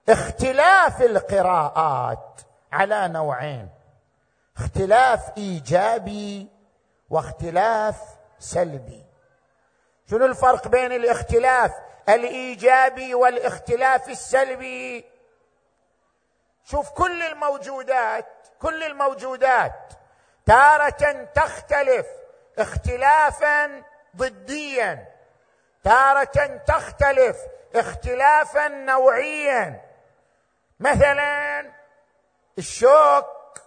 [0.10, 3.70] اختلاف القراءات على نوعين
[4.58, 6.48] اختلاف إيجابي
[7.10, 8.02] واختلاف
[8.40, 9.11] سلبي.
[10.12, 11.72] شنو الفرق بين الاختلاف
[12.10, 15.06] الإيجابي والاختلاف السلبي؟
[16.66, 19.94] شوف كل الموجودات كل الموجودات
[20.46, 22.08] تارة تختلف
[22.58, 23.84] اختلافا
[24.16, 25.08] ضديا.
[25.84, 27.38] تارة تختلف
[27.76, 29.82] اختلافا نوعيا.
[30.80, 31.72] مثلا
[32.58, 33.62] الشوك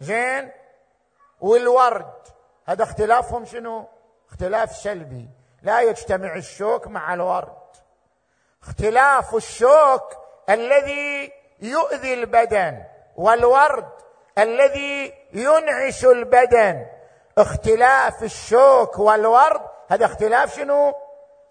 [0.00, 0.50] زين؟
[1.40, 2.28] والورد
[2.66, 3.88] هذا اختلافهم شنو؟
[4.28, 5.41] اختلاف سلبي.
[5.62, 7.62] لا يجتمع الشوك مع الورد.
[8.62, 10.16] اختلاف الشوك
[10.50, 12.82] الذي يؤذي البدن
[13.16, 13.88] والورد
[14.38, 16.86] الذي ينعش البدن.
[17.38, 20.94] اختلاف الشوك والورد هذا اختلاف شنو؟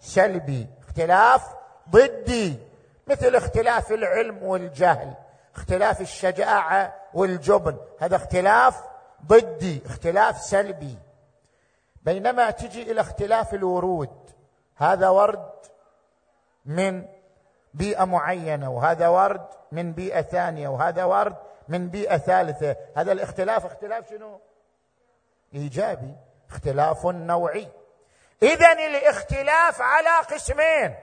[0.00, 0.66] سلبي.
[0.88, 1.42] اختلاف
[1.90, 2.58] ضدي.
[3.06, 5.14] مثل اختلاف العلم والجهل
[5.56, 8.74] اختلاف الشجاعة والجبن هذا اختلاف
[9.26, 10.98] ضدي اختلاف سلبي.
[12.02, 14.30] بينما تجي إلى اختلاف الورود.
[14.76, 15.50] هذا ورد
[16.64, 17.06] من
[17.74, 21.36] بيئة معينة وهذا ورد من بيئة ثانية وهذا ورد
[21.68, 22.76] من بيئة ثالثة.
[22.96, 24.40] هذا الاختلاف اختلاف شنو؟
[25.54, 26.14] إيجابي
[26.50, 27.68] اختلاف نوعي.
[28.42, 30.94] اذا الاختلاف على قسمين.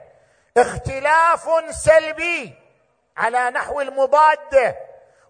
[0.56, 2.54] اختلاف سلبي
[3.16, 4.76] على نحو المضاده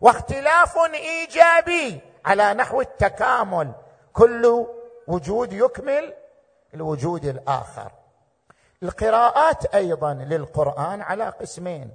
[0.00, 3.72] واختلاف إيجابي على نحو التكامل.
[4.12, 4.66] كل
[5.11, 6.14] وجود يكمل
[6.75, 7.92] الوجود الآخر.
[8.83, 11.90] القراءات أيضا للقرآن على قسمين.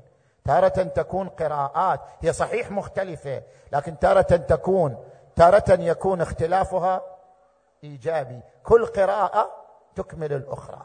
[0.45, 4.97] تارة تكون قراءات هي صحيح مختلفة لكن تارة تكون
[5.35, 7.01] تارة يكون اختلافها
[7.83, 8.41] إيجابي.
[8.63, 9.51] كل قراءة
[9.95, 10.81] تكمل الأخرى.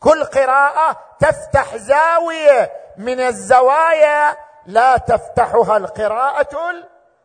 [0.00, 6.58] كل قراءة تفتح زاوية من الزوايا لا تفتحها القراءة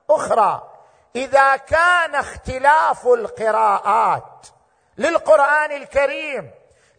[0.10, 0.69] الأخرى.
[1.16, 4.48] إذا كان اختلاف القراءات
[4.98, 6.52] للقرآن الكريم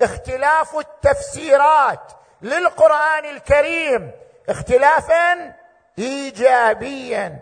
[0.02, 4.10] اختلاف التفسيرات للقرآن الكريم
[4.48, 5.54] اختلافا
[5.98, 7.38] ايجابيا.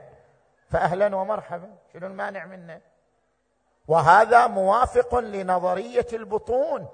[0.71, 2.81] فاهلا ومرحبا شنو المانع منه؟
[3.89, 6.89] وهذا موافق لنظرية البطون.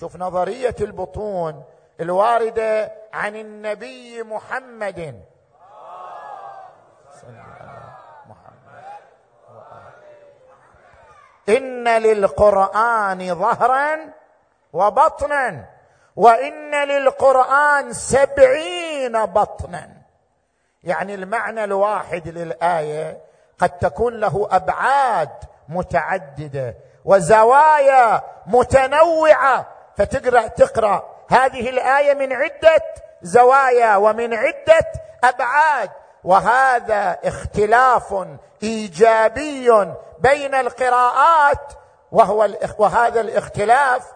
[0.00, 1.64] شوف نظرية البطون
[2.00, 5.24] الواردة عن النبي محمد.
[11.48, 13.98] إن للقرآن ظهرا
[14.72, 15.64] وبطنا
[16.16, 19.88] وإن للقرآن سبعين بطنا.
[20.84, 23.20] يعني المعنى الواحد للآية
[23.58, 25.30] قد تكون له أبعاد
[25.68, 29.66] متعددة وزوايا متنوعة.
[29.96, 31.16] فتقرأ تقرأ.
[31.30, 32.84] هذه الآية من عدة
[33.22, 34.92] زوايا ومن عدة
[35.24, 35.90] أبعاد.
[36.26, 38.26] وهذا اختلاف
[38.62, 39.70] إيجابي
[40.18, 41.72] بين القراءات
[42.12, 42.48] وهو
[42.78, 44.12] وهذا الاختلاف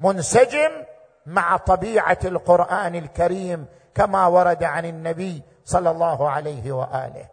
[0.00, 0.84] منسجم
[1.26, 7.28] مع طبيعة القرآن الكريم كما ورد عن النبي صلى الله عليه وآله.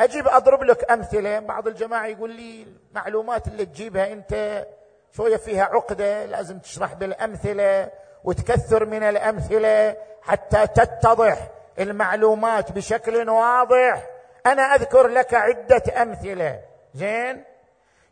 [0.00, 4.66] أجيب أضرب لك أمثلة بعض الجماعة يقول لي المعلومات اللي تجيبها أنت
[5.12, 7.90] شوية فيها عقدة لازم تشرح بالأمثلة.
[8.24, 11.48] وتكثر من الأمثلة حتى تتضح
[11.78, 14.06] المعلومات بشكل واضح.
[14.46, 16.60] أنا أذكر لك عدة أمثلة.
[16.94, 17.44] زين؟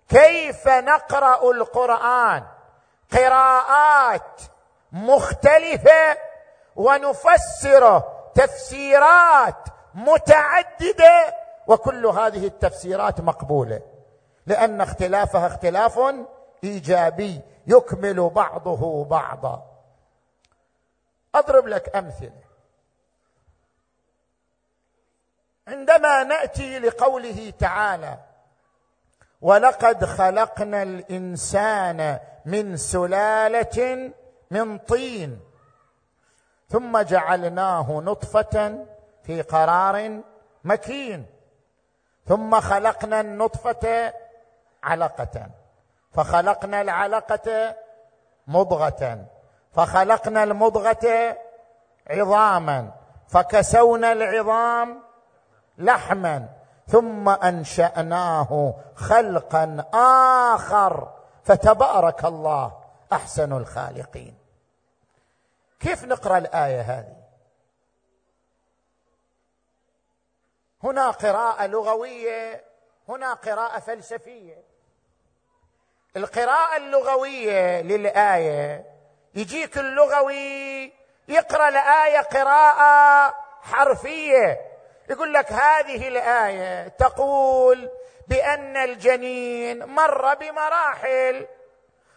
[0.09, 2.43] كيف نقرأ القرآن؟
[3.13, 4.41] قراءات
[4.93, 6.17] مختلفة
[6.77, 11.35] ونفسره تفسيرات متعددة
[11.67, 13.81] وكل هذه التفسيرات مقبولة
[14.47, 16.01] لأن اختلافها اختلاف
[16.65, 19.76] إيجابي يكمل بعضه بعضا.
[21.35, 22.47] أضرب لك أمثلة.
[25.69, 28.19] عندما نأتي لقوله تعالى
[29.41, 34.13] ولقد خلقنا الإنسان من سلالة
[34.51, 35.41] من طين
[36.69, 38.87] ثم جعلناه نطفة
[39.23, 40.21] في قرار
[40.65, 41.27] مكين
[42.27, 44.13] ثم خلقنا النطفة
[44.83, 45.51] علقة
[46.13, 47.77] فخلقنا العلقة
[48.47, 49.27] مضغة.
[49.77, 51.37] فخلقنا المضغة
[52.11, 52.93] عظاما
[53.29, 55.03] فكسونا العظام
[55.79, 56.49] لحما
[56.87, 59.85] ثم أنشأناه خلقا
[60.55, 61.13] آخر
[61.45, 64.39] فتبارك الله أحسن الخالقين.
[65.81, 67.17] كيف نقرأ الآية هذه؟
[70.85, 72.65] هنا قراءة لغوية
[73.09, 74.63] هنا قراءة فلسفية.
[76.17, 78.96] القراءة اللغوية للآية
[79.37, 80.93] يجيك اللغوي
[81.29, 84.61] يقرأ الايه قراءة حرفية.
[85.11, 87.91] يقول لك هذه الآية تقول
[88.29, 91.47] بأن الجنين مر بمراحل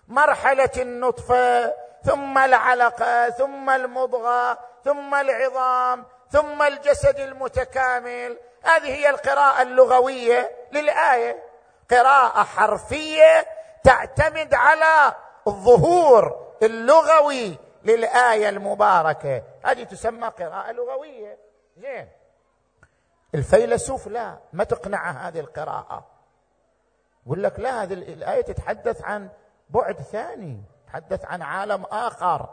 [0.07, 1.74] مرحلة النطفة
[2.05, 8.38] ثم العلقة ثم المضغة ثم العظام ثم الجسد المتكامل.
[8.63, 11.43] هذه هي القراءة اللغوية للآية.
[11.91, 13.45] قراءة حرفية
[13.84, 15.15] تعتمد على
[15.47, 16.49] الظهور.
[16.64, 19.43] اللغوي للآية المباركة.
[19.66, 21.38] هذه تسمى قراءة لغوية.
[21.78, 22.07] زين.
[23.36, 26.05] الفيلسوف لا ما تقنع هذه القراءة.
[27.26, 29.30] يقول لك لا هذه الآية تتحدث عن
[29.70, 32.49] بعد ثاني تتحدث عن عالم آخر.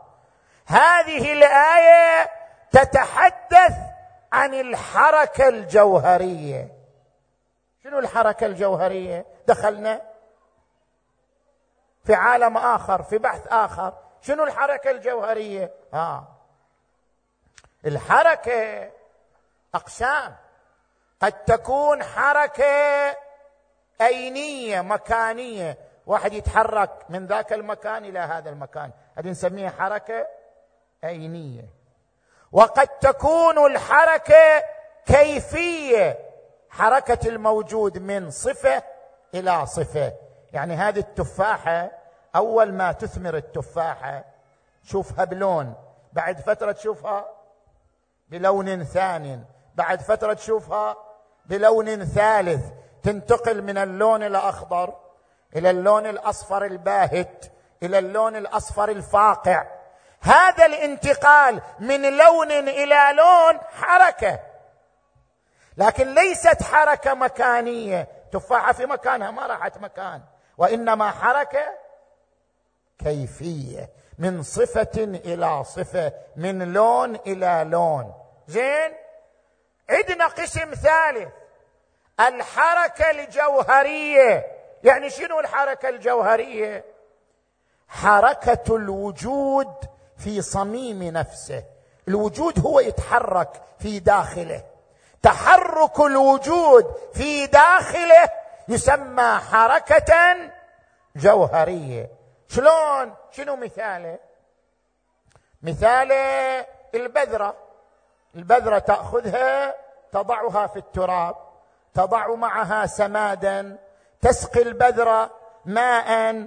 [0.66, 2.30] هذه الآية
[2.70, 3.76] تتحدث
[4.32, 6.72] عن الحركة الجوهرية.
[7.84, 10.02] شنو الحركة الجوهرية؟ دخلنا
[12.06, 13.92] في عالم آخر في بحث آخر.
[14.20, 16.28] شنو الحركة الجوهرية؟ آه.
[17.86, 18.90] الحركة
[19.74, 20.36] أقسام.
[21.22, 23.16] قد تكون حركة
[24.00, 25.78] اينيه مكانية.
[26.06, 28.90] واحد يتحرك من ذاك المكان إلى هذا المكان.
[29.18, 30.26] هذه نسميها حركة
[31.04, 31.64] اينيه
[32.52, 34.64] وقد تكون الحركة
[35.06, 36.18] كيفية
[36.70, 38.82] حركة الموجود من صفة
[39.34, 40.12] إلى صفة.
[40.56, 41.90] يعني هذه التفاحة
[42.36, 44.24] أول ما تثمر التفاحة
[44.84, 45.74] تشوفها بلون
[46.12, 47.26] بعد فترة تشوفها
[48.28, 49.44] بلون ثاني
[49.74, 50.96] بعد فترة تشوفها
[51.46, 52.64] بلون ثالث
[53.02, 54.94] تنتقل من اللون الأخضر
[55.56, 57.52] إلى اللون الأصفر الباهت
[57.82, 59.66] إلى اللون الأصفر الفاقع.
[60.20, 64.40] هذا الانتقال من لون إلى لون حركة.
[65.76, 68.08] لكن ليست حركة مكانية.
[68.32, 70.22] تفاحة في مكانها ما راحت مكان.
[70.58, 71.66] وإنما حركه
[72.98, 78.14] كيفية من صفة إلى صفة من لون إلى لون.
[78.48, 78.92] زين؟
[79.90, 81.28] عندنا قسم ثالث
[82.20, 84.46] الحركة الجوهرية.
[84.84, 86.84] يعني شنو الحركة الجوهرية؟
[87.88, 89.74] حركة الوجود
[90.18, 91.64] في صميم نفسه.
[92.08, 94.64] الوجود هو يتحرك في داخله.
[95.22, 98.30] تحرك الوجود في داخله
[98.68, 100.36] يسمى حركة
[101.16, 102.10] جوهرية.
[102.48, 104.18] شلون؟ شنو مثاله؟
[105.62, 107.56] مثاله البذرة.
[108.34, 109.74] البذرة تأخذها
[110.12, 111.36] تضعها في التراب
[111.94, 113.78] تضع معها سمادا
[114.20, 115.30] تسقي البذرة
[115.64, 116.46] ماء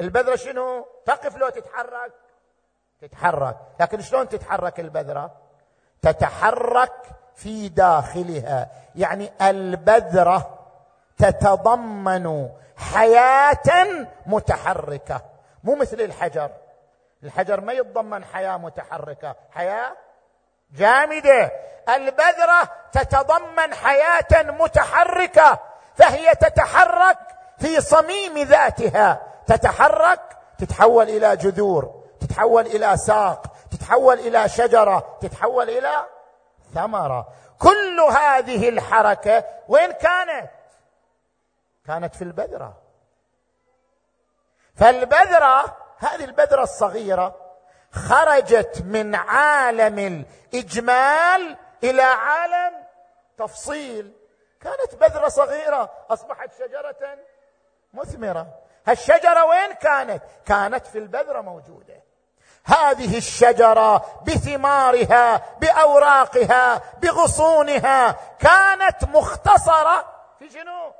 [0.00, 2.12] البذرة شنو؟ تقف لو تتحرك.
[3.00, 3.56] تتحرك.
[3.80, 5.36] لكن شلون تتحرك البذرة؟
[6.02, 6.92] تتحرك
[7.34, 8.68] في داخلها.
[8.94, 10.57] يعني البذرة
[11.18, 15.20] تتضمن حياة متحركة.
[15.64, 16.50] مو مثل الحجر.
[17.22, 19.36] الحجر ما يتضمن حياة متحركة.
[19.54, 19.92] حياة
[20.72, 21.52] جامدة.
[21.88, 25.58] البذرة تتضمن حياة متحركة
[25.96, 27.18] فهي تتحرك
[27.58, 29.22] في صميم ذاتها.
[29.46, 30.20] تتحرك
[30.58, 35.92] تتحول إلى جذور تتحول إلى ساق تتحول إلى شجرة تتحول إلى
[36.74, 37.28] ثمرة.
[37.58, 40.50] كل هذه الحركة وين كانت؟
[41.88, 42.76] كانت في البذرة.
[44.76, 47.36] فالبذرة هذه البذرة الصغيرة
[47.92, 49.98] خرجت من عالم
[50.52, 52.84] الإجمال إلى عالم
[53.38, 54.12] تفصيل.
[54.60, 57.18] كانت بذرة صغيرة أصبحت شجرة
[57.94, 58.46] مثمرة.
[58.86, 62.02] هالشجرة وين كانت؟ كانت في البذرة موجودة.
[62.64, 70.92] هذه الشجرة بثمارها بأوراقها بغصونها كانت مختصرة في شنو؟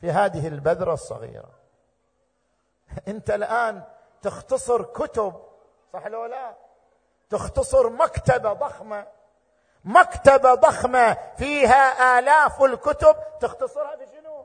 [0.00, 1.50] في هذه البذرة الصغيرة.
[3.08, 3.82] أنت الآن
[4.22, 5.42] تختصر كتب
[5.92, 6.56] صح لو لا؟
[7.30, 9.06] تختصر مكتبة ضخمة.
[9.84, 14.44] مكتبة ضخمة فيها آلاف الكتب تختصرها في شنو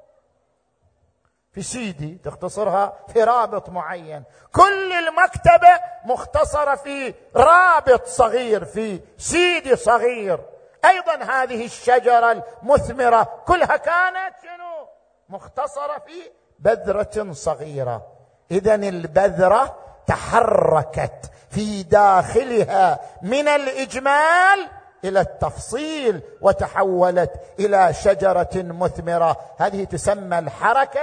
[1.52, 4.24] في سيدي تختصرها في رابط معين.
[4.52, 10.40] كل المكتبة مختصرة في رابط صغير في سيدي صغير.
[10.86, 14.65] أيضا هذه الشجرة المثمرة كلها كانت شنو؟
[15.30, 18.08] مختصرة في بذرة صغيرة.
[18.52, 24.70] اذا البذرة تحركت في داخلها من الإجمال
[25.04, 29.38] إلى التفصيل وتحولت إلى شجرة مثمرة.
[29.58, 31.02] هذه تسمى الحركة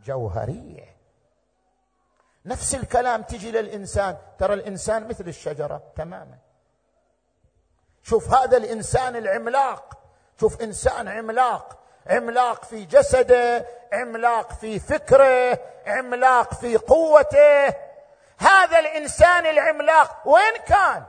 [0.00, 0.94] الجوهرية.
[2.46, 4.16] نفس الكلام تجي للإنسان.
[4.38, 6.38] ترى الإنسان مثل الشجرة تماما.
[8.02, 9.98] شوف هذا الإنسان العملاق.
[10.40, 11.78] شوف إنسان عملاق.
[12.06, 17.74] عملاق في جسده عملاق في فكره عملاق في قوته.
[18.38, 21.04] هذا الإنسان العملاق وين كان؟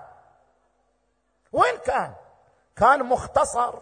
[1.52, 2.14] وين كان؟
[2.76, 3.74] كان مختصر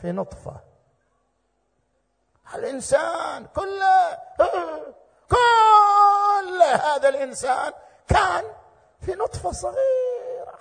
[0.00, 0.56] في نطفة.
[2.54, 4.18] الإنسان كله
[5.30, 7.72] كل هذا الإنسان
[8.08, 8.44] كان
[9.00, 10.58] في نطفة صغيرة.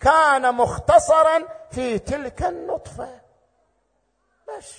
[0.00, 3.21] كان مختصرا في تلك النطفة.
[4.48, 4.78] بس.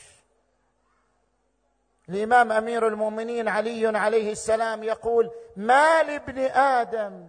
[2.10, 7.28] الإمام أمير المؤمنين علي عليه السلام يقول ما لابن آدم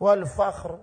[0.00, 0.78] والفخر؟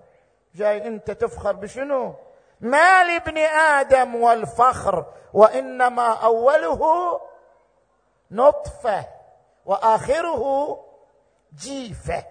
[0.54, 2.14] جاي أنت تفخر بشنو؟
[2.60, 7.20] ما لابن آدم والفخر وإنما أوله
[8.30, 9.06] نطفة
[9.66, 10.78] وآخره
[11.54, 12.24] جيفة.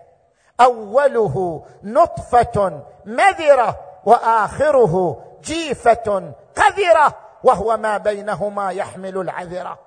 [0.61, 7.26] أوله نطفة مذرة وآخره جيفة قذرة.
[7.43, 9.79] وهو ما بينهما يحمل العذرة.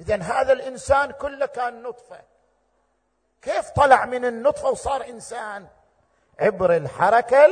[0.00, 2.20] اذا هذا الإنسان كله كان نطفة.
[3.42, 5.66] كيف طلع من النطفة وصار إنسان؟
[6.40, 7.46] عبر الحركة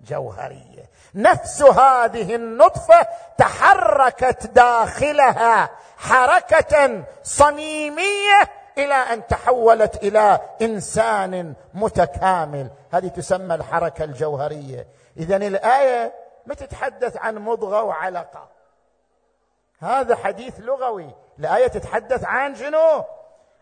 [0.00, 0.90] الجوهرية.
[1.14, 3.06] نفس هذه النطفة
[3.38, 8.40] تحركت داخلها حركة صميمية
[8.78, 12.70] إلى أن تحولت إلى إنسان متكامل.
[12.92, 14.86] هذه تسمى الحركة الجوهرية.
[15.16, 16.19] اذا الآية
[16.50, 18.48] ما تتحدث عن مضغة وعلقة.
[19.80, 21.14] هذا حديث لغوي.
[21.38, 23.04] الآية تتحدث عن شنو؟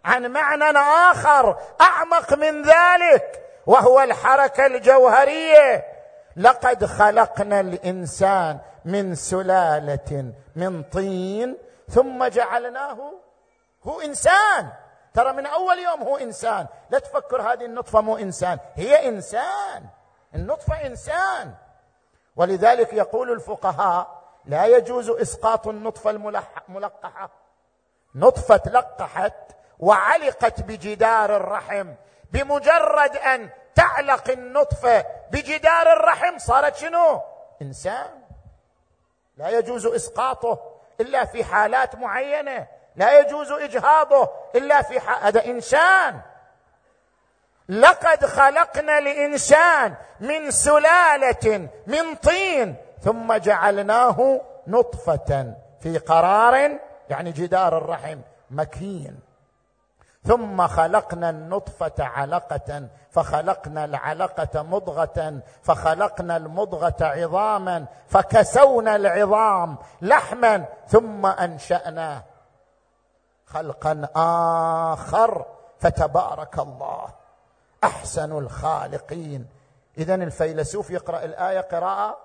[0.05, 0.79] عن معنى
[1.11, 5.85] آخر أعمق من ذلك وهو الحركة الجوهرية.
[6.37, 11.57] لقد خلقنا الإنسان من سلالة من طين
[11.89, 13.13] ثم جعلناه
[13.87, 14.69] هو إنسان.
[15.15, 16.67] ترى من أول يوم هو إنسان.
[16.91, 19.85] لا تفكر هذه النطفة مو إنسان هي إنسان.
[20.35, 21.55] النطفة إنسان.
[22.39, 27.31] ولذلك يقول الفقهاء لا يجوز إسقاط النطفة الملقحه
[28.15, 29.35] نطفة لقحت
[29.79, 31.95] وعلقت بجدار الرحم.
[32.33, 37.21] بمجرد أن تعلق النطفة بجدار الرحم صارت شنو؟
[37.63, 38.23] إنسان.
[39.37, 40.59] لا يجوز إسقاطه
[41.01, 42.67] إلا في حالات معينة.
[42.97, 45.25] لا يجوز إجهاضه إلا في ح...
[45.25, 46.21] هذا إنسان.
[47.69, 56.79] لقد خلقنا الإنسان من سلالة من طين ثم جعلناه نطفة في قرار
[57.11, 58.19] يعني جدار الرحم
[58.51, 59.21] مكين.
[60.25, 72.23] ثم خلقنا النطفة علقة فخلقنا العلقة مضغة فخلقنا المضغة عظاما فكسونا العظام لحما ثم انشاناه
[73.47, 74.09] خلقا
[74.93, 75.47] آخر
[75.79, 77.18] فتبارك الله.
[77.85, 79.47] أحسن الخالقين.
[79.99, 82.19] اذا الفيلسوف يقرأ الآية قراءة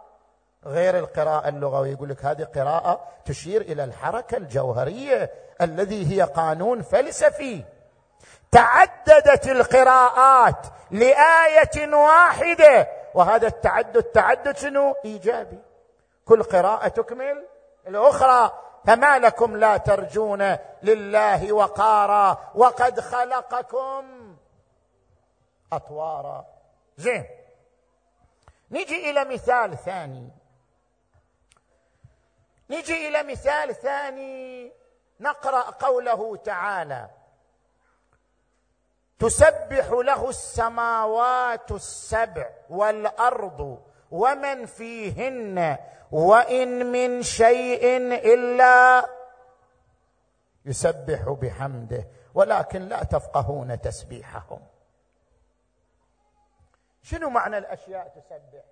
[0.65, 1.91] غير القراءة اللغوية.
[1.91, 5.31] يقول لك هذه قراءة تشير إلى الحركة الجوهرية
[5.61, 7.63] الذي هي قانون فلسفي.
[8.51, 15.59] تعددت القراءات لآية واحدة وهذا التعدد تعدد شنو؟ إيجابي.
[16.25, 17.45] كل قراءة تكمل
[17.87, 18.51] الأخرى.
[18.87, 24.32] فما لكم لا ترجون لله وقارا وقد خلقكم.
[25.75, 26.45] اطوارا
[26.97, 27.25] زين.
[28.71, 30.29] نجي إلى مثال ثاني.
[32.69, 34.71] نجي إلى مثال ثاني.
[35.19, 37.09] نقرأ قوله تعالى
[39.19, 45.77] تسبح له السماوات السبع والأرض ومن فيهن
[46.11, 47.97] وإن من شيء
[48.33, 49.09] إلا
[50.65, 54.59] يسبح بحمده ولكن لا تفقهون تسبيحهم.
[57.03, 58.63] شنو معنى الأشياء تسبح؟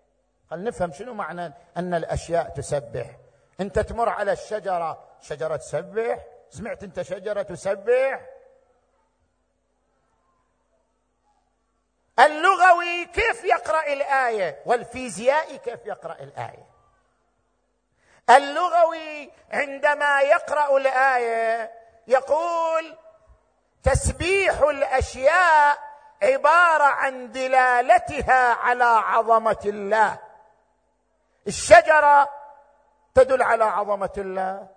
[0.49, 3.17] خل نفهم شنو معنى أن الأشياء تسبح.
[3.59, 8.29] أنت تمر على الشجرة شجرة تسبح؟ سمعت أنت شجرة تسبح؟
[12.19, 16.71] اللغوي كيف يقرأ الآية؟ والفيزيائي كيف يقرأ الآية؟
[18.29, 21.71] اللغوي عندما يقرأ الآية
[22.07, 22.97] يقول
[23.83, 25.90] تسبيح الأشياء
[26.23, 30.19] عبارة عن دلالتها على عظمة الله.
[31.47, 32.29] الشجرة
[33.15, 34.67] تدل على عظمة الله.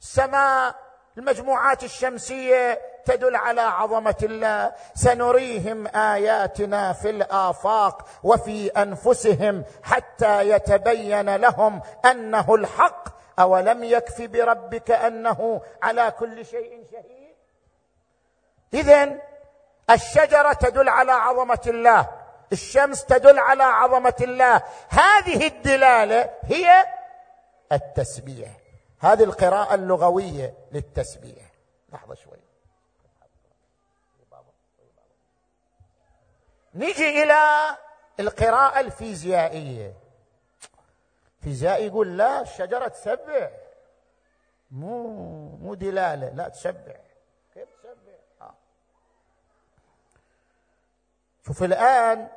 [0.00, 0.74] السماء
[1.18, 4.72] المجموعات الشمسية تدل على عظمة الله.
[4.94, 13.08] سنريهم آياتنا في الآفاق وفي أنفسهم حتى يتبين لهم أنه الحق.
[13.38, 17.34] أولم يكف بربك أنه على كل شيء شهيد؟
[18.74, 19.18] اذا
[19.90, 22.10] الشجرة تدل على عظمة الله.
[22.52, 24.62] الشمس تدل على عظمة الله.
[24.88, 26.86] هذه الدلالة هي
[27.72, 28.50] التسبيح.
[28.98, 31.52] هذه القراءة اللغوية للتسبيح.
[31.92, 32.38] لحظة شوي.
[36.74, 37.76] نجي إلى
[38.20, 39.94] القراءة الفيزيائية.
[41.40, 43.50] فيزيائي يقول لا الشجرة تسبح.
[44.70, 45.08] مو
[45.56, 46.96] مو دلالة لا تسبح
[47.54, 48.54] كيف تسبح آه.
[51.46, 52.28] شوف الآن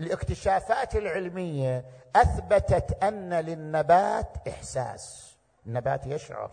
[0.00, 1.84] الاكتشافات العلمية
[2.16, 5.36] أثبتت أن للنبات إحساس.
[5.66, 6.50] النبات يشعر.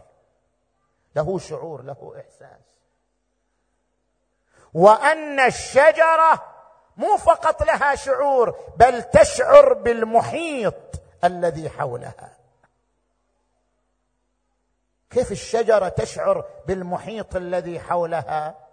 [1.16, 2.80] له شعور له إحساس.
[4.74, 6.44] وأن الشجرة
[6.98, 12.38] مو فقط لها شعور بل تشعر بالمحيط الذي حولها.
[15.10, 18.69] كيف الشجرة تشعر بالمحيط الذي حولها؟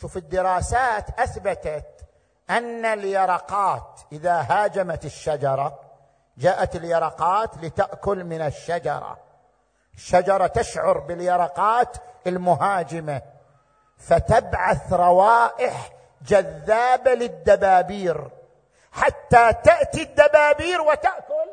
[0.00, 2.04] شوف الدراسات أثبتت
[2.50, 5.80] أن اليرقات إذا هاجمت الشجرة
[6.36, 9.18] جاءت اليرقات لتأكل من الشجرة.
[9.94, 13.22] الشجرة تشعر باليرقات المهاجمة
[13.98, 18.30] فتبعث روائح جذابة للدبابير.
[18.92, 21.48] حتى تأتي الدبابير وتأكل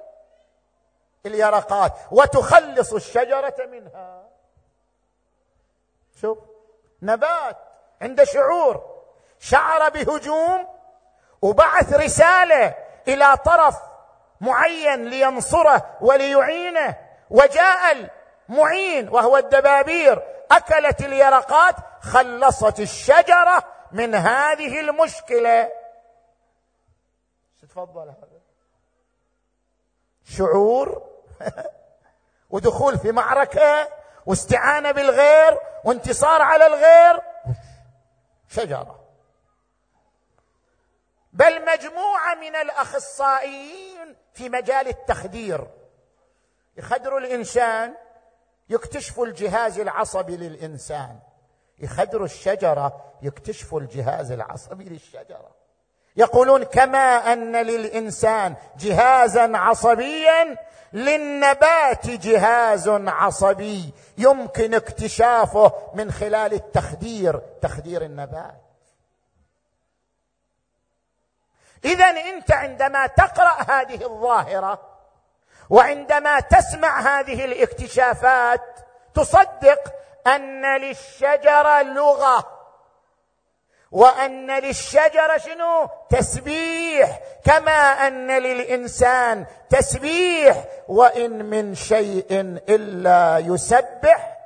[1.26, 4.24] اليرقات وتخلص الشجرة منها.
[6.22, 6.38] شوف
[7.02, 7.58] نبات
[8.02, 9.00] عنده شعور
[9.40, 10.68] شعر بهجوم
[11.42, 12.76] وبعث رسالة
[13.08, 13.76] إلى طرف
[14.42, 16.96] معين لينصره وليعينه.
[17.30, 18.10] وجاء
[18.50, 25.72] المعين وهو الدبابير أكلت اليرقات خلصت الشجرة من هذه المشكلة.
[27.62, 28.40] تفضل هذا؟
[30.38, 31.10] شعور
[32.52, 33.88] ودخول في معركة
[34.26, 37.22] واستعانة بالغير وانتصار على الغير.
[38.50, 39.00] شجرة.
[41.34, 45.68] بل مجموعة من الأخصائيين في مجال التخدير.
[46.78, 47.96] يخدروا الإنسان
[48.70, 51.20] يكتشفوا الجهاز العصبي للإنسان.
[51.80, 55.56] يخدروا الشجرة يكتشفوا الجهاز العصبي للشجرة.
[56.16, 60.58] يقولون كما أن للإنسان جهازا عصبيا
[60.94, 68.62] للنبات جهاز عصبي يمكن اكتشافه من خلال التخدير تخدير النبات.
[71.86, 74.90] اذا أنت عندما تقرأ هذه الظاهرة
[75.70, 78.62] وعندما تسمع هذه الاكتشافات
[79.14, 79.94] تصدق
[80.28, 82.59] أن للشجرة لغة.
[83.92, 87.20] وأن للشجره شنو؟ تسبيح.
[87.46, 90.66] كما أن للإنسان تسبيح.
[90.88, 94.38] وإن من شيء إلا يسبح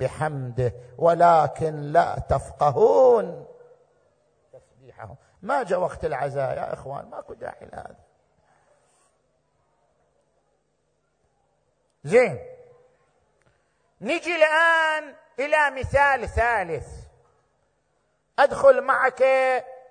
[0.00, 3.46] بحمده ولكن لا تفقهون.
[4.52, 7.96] تسبيحه ما جاء وقت العزاء يا إخوان ماكو داعي لهذا.
[12.04, 12.38] زين.
[14.00, 16.99] نجي الآن إلى مثال ثالث.
[18.40, 19.24] أدخل معك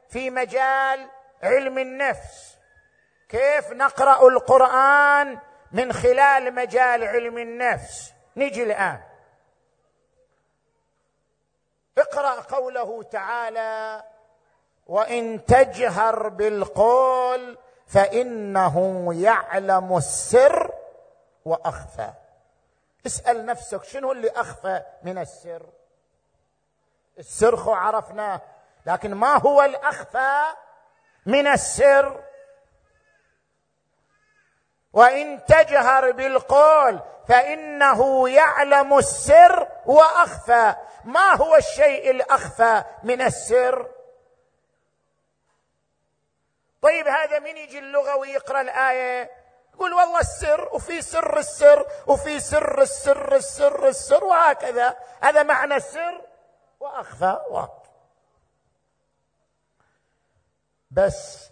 [0.10, 1.10] في مجال
[1.44, 2.58] علم النفس.
[3.30, 5.40] كيف نقرأ القرآن
[5.72, 9.02] من خلال مجال علم النفس؟ نجي الآن.
[11.98, 14.04] اقرأ قوله تعالى
[14.88, 20.72] وإن تجهر بالقول فإنه يعلم السر
[21.46, 22.10] وأخفى.
[23.06, 25.66] اسأل نفسك شنو اللي أخفى من السر؟
[27.20, 28.42] السر خو عرفناه
[28.86, 30.44] لكن ما هو الأخفى
[31.26, 32.24] من السر؟
[34.94, 40.76] وإن تجهر بالقول فإنه يعلم السر وأخفى.
[41.06, 43.88] ما هو الشيء الأخفى من السر؟
[46.82, 49.32] طيب هذا من يجي اللغة ويقرأ الآية؟
[49.74, 54.98] يقول والله السر وفي سر السر وفي سر السر السر السر وهكذا.
[55.22, 56.29] هذا معنى السر.
[56.80, 57.90] واخفى واضح
[60.92, 61.50] بس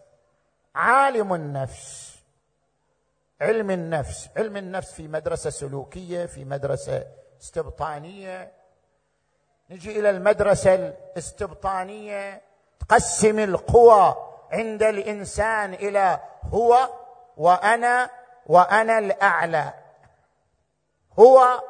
[0.75, 2.17] عالم النفس
[3.41, 7.07] علم النفس علم النفس في مدرسة سلوكية في مدرسة
[7.41, 8.51] استبطانية.
[9.69, 12.41] نجي إلى المدرسة الاستبطانية
[12.79, 14.15] تقسم القوى
[14.51, 16.19] عند الإنسان إلى
[16.53, 16.89] هو
[17.37, 18.09] وأنا
[18.45, 19.73] وأنا الأعلى.
[21.19, 21.63] هو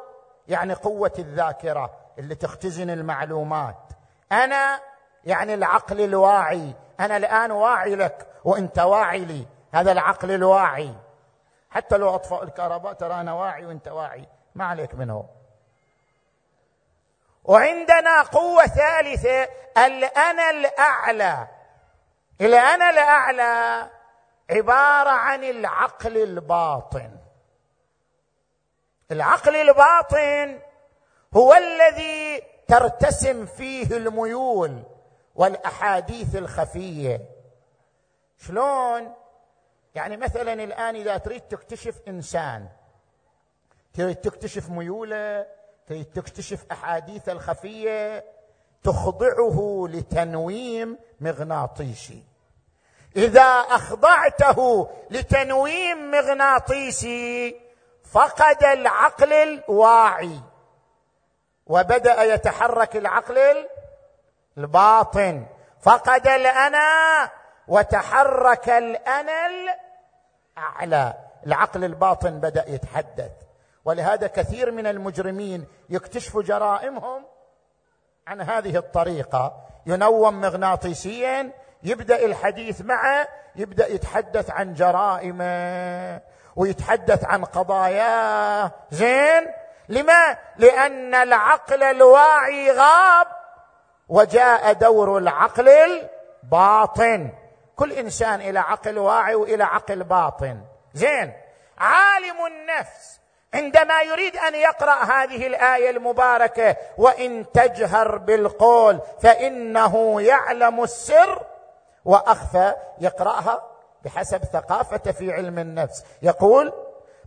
[0.48, 1.97] يعني قوة الذاكرة.
[2.18, 3.92] اللي تختزن المعلومات.
[4.32, 4.80] أنا
[5.24, 6.74] يعني العقل الواعي.
[7.00, 9.46] أنا الآن واعي لك وأنت واعي لي.
[9.72, 10.94] هذا العقل الواعي.
[11.70, 14.28] حتى لو أطفأ الكهرباء ترى أنا واعي وأنت واعي.
[14.54, 15.28] ما عليك منه.
[17.44, 19.48] وعندنا قوة ثالثة.
[19.86, 21.48] الأنا الأعلى.
[22.40, 23.90] الأنا الأعلى
[24.50, 27.18] عبارة عن العقل الباطن.
[29.10, 30.67] العقل الباطن
[31.36, 34.82] هو الذي ترتسم فيه الميول
[35.34, 37.20] والأحاديث الخفية.
[38.38, 39.14] شلون؟
[39.94, 42.68] يعني مثلا الآن إذا تريد تكتشف إنسان
[43.94, 45.46] تريد تكتشف ميوله
[45.86, 48.24] تريد تكتشف أحاديث الخفية
[48.82, 52.22] تخضعه لتنويم مغناطيسي.
[53.16, 57.60] إذا أخضعته لتنويم مغناطيسي
[58.12, 60.40] فقد العقل الواعي.
[61.68, 63.68] وبدأ يتحرك العقل
[64.58, 65.46] الباطن.
[65.80, 67.30] فقد الانا
[67.68, 69.46] وتحرك الانا
[70.56, 71.14] الأعلى.
[71.46, 73.30] العقل الباطن بدأ يتحدث.
[73.84, 77.24] ولهذا كثير من المجرمين يكتشفوا جرائمهم
[78.26, 79.64] عن هذه الطريقة.
[79.86, 81.52] ينوم مغناطيسيا
[81.82, 86.20] يبدأ الحديث معه يبدأ يتحدث عن جرائمه
[86.56, 88.72] ويتحدث عن قضاياه.
[88.90, 89.46] زين؟
[89.88, 93.26] لما؟ لأن العقل الواعي غاب
[94.08, 97.30] وجاء دور العقل الباطن.
[97.76, 100.60] كل إنسان إلى عقل واعي وإلى عقل باطن.
[100.94, 101.32] زين.
[101.78, 103.20] عالم النفس
[103.54, 111.42] عندما يريد أن يقرأ هذه الآية المباركة وإن تجهر بالقول فإنه يعلم السر
[112.04, 113.62] وأخفى يقرأها
[114.04, 116.04] بحسب ثقافته في علم النفس.
[116.22, 116.72] يقول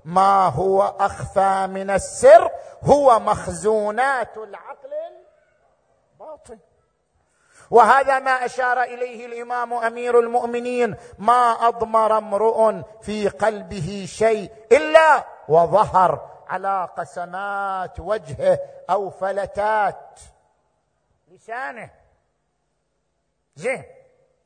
[0.06, 2.52] ما هو أخفى من السر
[2.84, 4.89] هو مخزونات العقل
[6.14, 6.60] الباطن.
[7.72, 16.30] وهذا ما أشار إليه الإمام أمير المؤمنين ما أضمر امرؤ في قلبه شيء إلا وظهر
[16.47, 20.20] على قسمات وجهه أو فلتات
[21.28, 21.89] لسانه.
[23.56, 23.84] زين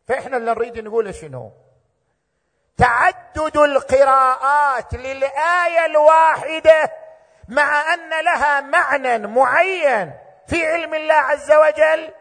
[0.08, 1.52] فإحنا اللي نريد نقوله شنو؟
[2.78, 6.92] تعدد القراءات للآية الواحدة
[7.48, 10.14] مع أن لها معنى معين
[10.48, 12.14] في علم الله عز وجل.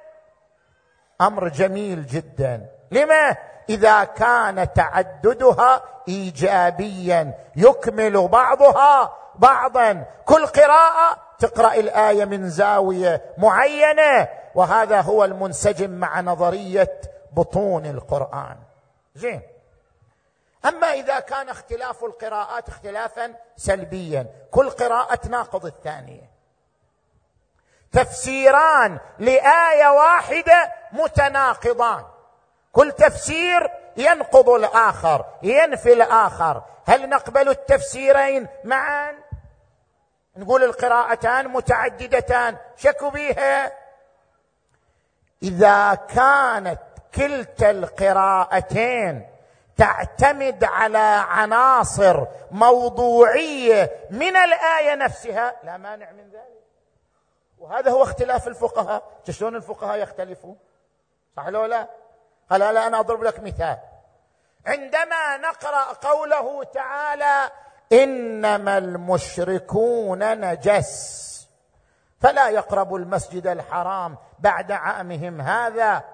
[1.20, 2.66] أمر جميل جدا.
[2.90, 3.36] لما؟
[3.68, 10.04] إذا كان تعددها ايجابيا يكمل بعضها بعضا.
[10.24, 17.00] كل قراءة تقرأ الآية من زاوية معينة وهذا هو المنسجم مع نظرية
[17.32, 18.56] بطون القرآن.
[19.14, 19.53] زين.
[20.66, 24.26] أما إذا كان اختلاف القراءات اختلافا سلبيا.
[24.50, 26.30] كل قراءة تناقض الثانية.
[27.92, 32.04] تفسيران لآية واحدة متناقضان.
[32.72, 36.62] كل تفسير ينقض الآخر ينفي الآخر.
[36.86, 39.14] هل نقبل التفسيرين معا؟
[40.36, 42.56] نقول القراءتان متعددتان.
[42.76, 43.72] شكوا بها
[45.42, 46.80] إذا كانت
[47.14, 49.33] كلتا القراءتين
[49.76, 55.54] تعتمد على عناصر موضوعية من الآية نفسها.
[55.64, 56.64] لا مانع من ذلك.
[57.58, 59.02] وهذا هو اختلاف الفقهاء.
[59.30, 60.56] شلون الفقهاء يختلفون؟
[61.36, 61.88] صح لو لا؟
[62.50, 63.78] قال لا أنا أضرب لك مثال.
[64.66, 67.50] عندما نقرأ قوله تعالى
[67.92, 71.24] إنما المشركون نجس
[72.20, 76.13] فلا يقربوا المسجد الحرام بعد عامهم هذا.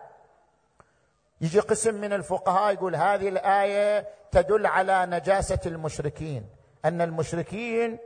[1.41, 6.49] يجي قسم من الفقهاء يقول هذه الآية تدل على نجاسة المشركين.
[6.85, 7.99] أن المشركين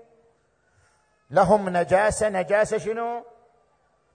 [1.30, 3.24] لهم نجاسة نجاسة شنو؟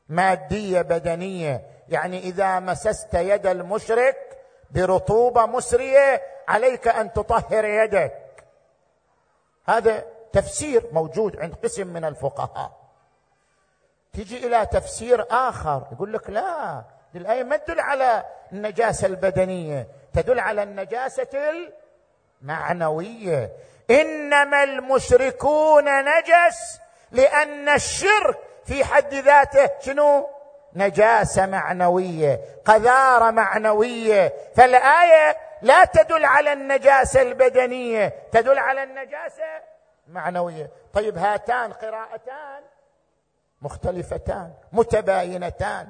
[0.09, 1.67] مادية بدنية.
[1.89, 4.37] يعني إذا مسست يد المشرك
[4.71, 8.45] برطوبة مسرية عليك أن تطهر يدك.
[9.65, 12.79] هذا تفسير موجود عند قسم من الفقهاء.
[14.13, 16.83] تجي إلى تفسير آخر يقول لك لا
[17.15, 21.27] الايه ما تدل على النجاسة البدنية تدل على النجاسة
[22.41, 23.51] المعنوية.
[23.91, 26.79] إنما المشركون نجس
[27.11, 30.29] لأن الشرك في حد ذاته شنو؟
[30.75, 34.33] نجاسة معنوية قذارة معنوية.
[34.55, 39.43] فالآية لا تدل على النجاسة البدنية تدل على النجاسة
[40.07, 42.63] المعنويه طيب هاتان قراءتان
[43.61, 45.89] مختلفتان متباينتان.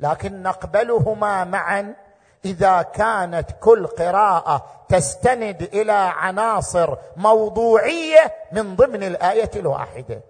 [0.00, 1.94] لكن نقبلهما معا.
[2.44, 10.20] إذا كانت كل قراءة تستند إلى عناصر موضوعية من ضمن الآية الواحدة.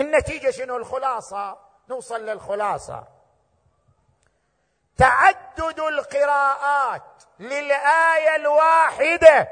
[0.00, 1.56] النتيجة شنو؟ الخلاصة.
[1.90, 3.04] نوصل للخلاصة.
[4.96, 7.02] تعدد القراءات
[7.40, 9.48] للآية الواحدة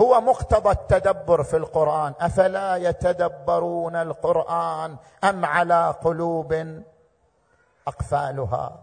[0.00, 2.14] هو مقتضى التدبر في القرآن.
[2.20, 6.82] أفلا يتدبرون القرآن أم على قلوب
[7.88, 8.80] أقفالها.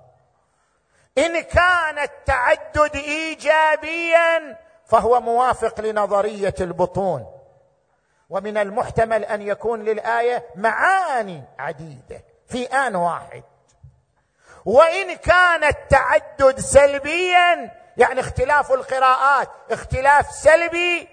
[1.18, 7.26] إن كان التعدد ايجابيا فهو موافق لنظرية البطون.
[8.30, 13.44] ومن المحتمل أن يكون للآية معاني عديدة في آن واحد.
[14.66, 21.10] وإن كان التعدد سلبيا يعني اختلاف القراءات اختلاف سلبي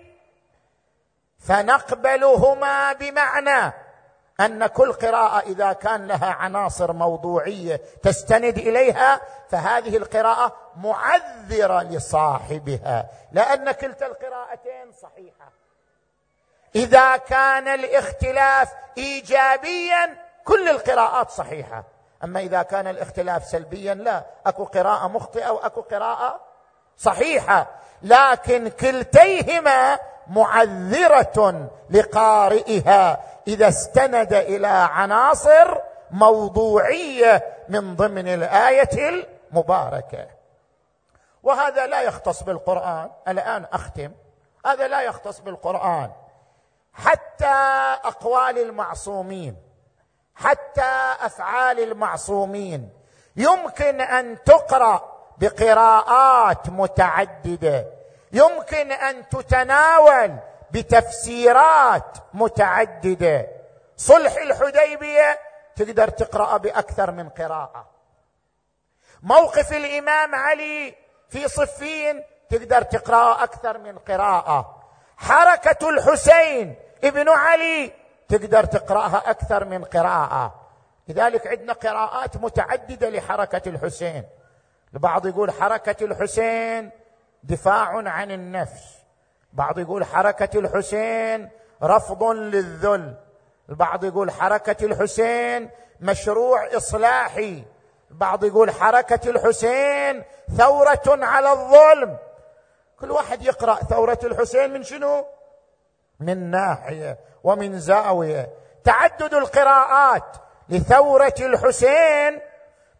[1.38, 3.72] فنقبلهما بمعنى
[4.40, 9.20] أن كل قراءة إذا كان لها عناصر موضوعية تستند إليها
[9.50, 15.52] فهذه القراءة معذرة لصاحبها لأن كلتا القراءتين صحيحة.
[16.76, 21.84] إذا كان الاختلاف ايجابيا كل القراءات صحيحة.
[22.24, 24.24] أما إذا كان الاختلاف سلبيا لا.
[24.46, 26.40] أكو قراءة مخطئة وأكو قراءة
[26.96, 27.66] صحيحة.
[28.02, 33.20] لكن كلتيهما معذرة لقارئها.
[33.48, 35.78] إذا استند إلى عناصر
[36.10, 40.26] موضوعية من ضمن الآية المباركة.
[41.42, 43.10] وهذا لا يختص بالقرآن.
[43.28, 44.12] الآن أختم.
[44.66, 46.10] هذا لا يختص بالقرآن.
[46.92, 47.54] حتى
[48.04, 49.56] أقوال المعصومين
[50.34, 52.90] حتى أفعال المعصومين
[53.36, 57.86] يمكن أن تقرأ بقراءات متعددة.
[58.32, 60.36] يمكن أن تتناول
[60.70, 63.46] بتفسيرات متعددة.
[63.96, 65.38] صلح الحديبية
[65.76, 67.90] تقدر تقرا بأكثر من قراءة.
[69.22, 70.94] موقف الإمام علي
[71.28, 74.82] في صفين تقدر تقرا أكثر من قراءة.
[75.16, 77.92] حركة الحسين ابن علي
[78.28, 80.66] تقدر تقرأها أكثر من قراءة.
[81.08, 84.24] لذلك عندنا قراءات متعددة لحركة الحسين.
[84.94, 86.90] البعض يقول حركة الحسين
[87.42, 88.95] دفاع عن النفس.
[89.56, 91.50] بعض يقول حركة الحسين
[91.82, 93.14] رفض للذل.
[93.68, 97.64] البعض يقول حركة الحسين مشروع إصلاحي.
[98.10, 100.24] البعض يقول حركة الحسين
[100.56, 102.16] ثورة على الظلم.
[103.00, 105.26] كل واحد يقرأ ثورة الحسين من شنو؟
[106.20, 108.50] من ناحية ومن زاوية.
[108.84, 110.36] تعدد القراءات
[110.68, 112.40] لثورة الحسين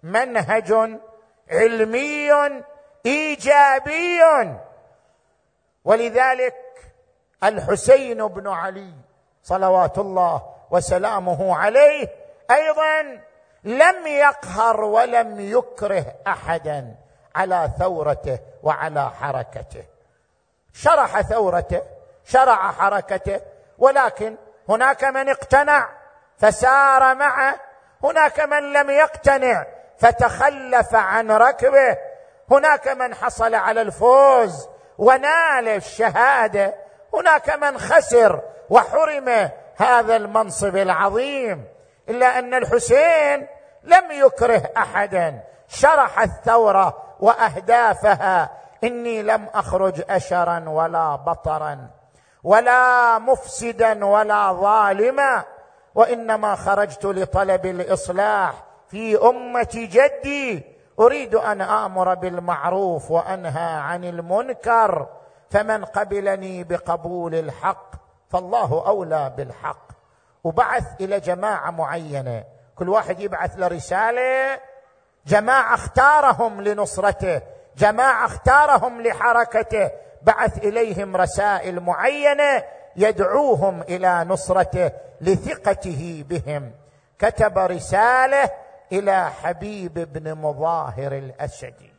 [0.02, 0.98] منهج
[1.50, 2.30] علمي
[3.06, 4.22] إيجابي.
[5.86, 6.54] ولذلك
[7.44, 8.92] الحسين بن علي
[9.42, 12.08] صلوات الله وسلامه عليه
[12.50, 13.20] أيضا
[13.64, 16.94] لم يقهر ولم يكره أحدا
[17.34, 19.84] على ثورته وعلى حركته.
[20.72, 21.82] شرح ثورته
[22.24, 23.40] شرع حركته
[23.78, 24.36] ولكن
[24.68, 25.88] هناك من اقتنع
[26.38, 27.60] فسار معه
[28.04, 29.66] هناك من لم يقتنع
[29.98, 31.98] فتخلف عن ركبه
[32.50, 34.68] هناك من حصل على الفوز
[34.98, 36.74] ونال الشهادة.
[37.14, 41.64] هناك من خسر وحرم هذا المنصب العظيم
[42.08, 43.46] إلا أن الحسين
[43.84, 45.40] لم يكره أحدا.
[45.68, 48.50] شرح الثورة وأهدافها.
[48.84, 51.90] إني لم أخرج أشرا ولا بطرا
[52.44, 55.44] ولا مفسدا ولا ظالما
[55.94, 58.52] وإنما خرجت لطلب الإصلاح
[58.90, 60.75] في أمة جدي.
[61.00, 65.06] أريد أن آمر بالمعروف وأنهى عن المنكر
[65.50, 67.90] فمن قبلني بقبول الحق
[68.30, 69.86] فالله أولى بالحق.
[70.44, 72.44] وبعث إلى جماعة معينة.
[72.76, 74.60] كل واحد يبعث لرسالة.
[75.26, 77.42] جماعة اختارهم لنصرته.
[77.76, 79.90] جماعة اختارهم لحركته.
[80.22, 82.62] بعث إليهم رسائل معينة
[82.96, 84.90] يدعوهم إلى نصرته
[85.20, 86.72] لثقته بهم.
[87.18, 88.50] كتب رسالة
[88.92, 91.94] إلى حبيب بن مظاهر الاسدي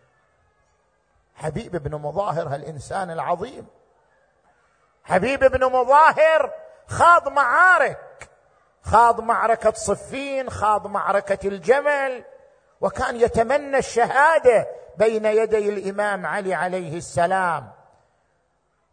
[1.36, 3.68] حبيب بن مظاهر هالانسان العظيم.
[5.04, 6.54] حبيب بن مظاهر
[6.88, 8.30] خاض معارك.
[8.82, 12.24] خاض معركة صفين خاض معركة الجمل.
[12.82, 14.68] وكان يتمنى الشهادة
[14.98, 17.72] بين يدي الإمام علي عليه السلام.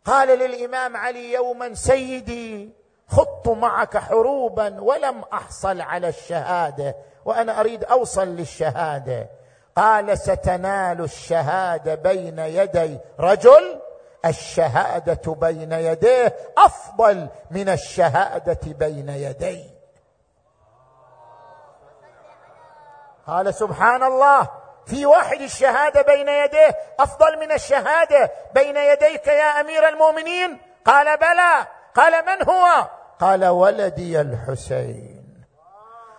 [0.05, 8.29] قال للإمام علي يوما سيدي خضت معك حروبا ولم أحصل على الشهادة وأنا أريد أوصل
[8.29, 9.29] للشهادة.
[9.77, 13.81] قال ستنال الشهادة بين يدي رجل
[14.25, 19.71] الشهادة بين يديه أفضل من الشهادة بين يدي.
[23.27, 24.49] قال سبحان الله
[24.87, 30.59] في واحد الشهادة بين يديه أفضل من الشهادة بين يديك يا أمير المؤمنين.
[30.85, 31.67] قال بلى.
[31.95, 32.89] قال من هو؟
[33.21, 35.45] قال ولدي الحسين.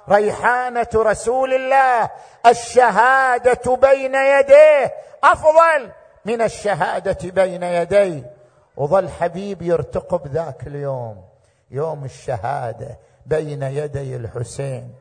[0.09, 2.09] ريحانة رسول الله
[2.45, 4.93] الشهادة بين يديه.
[5.23, 5.91] أفضل
[6.25, 8.31] من الشهادة بين يديه.
[8.77, 11.23] وظل حبيب يرتقب ذاك اليوم.
[11.71, 14.95] يوم الشهادة بين يدي الحسين.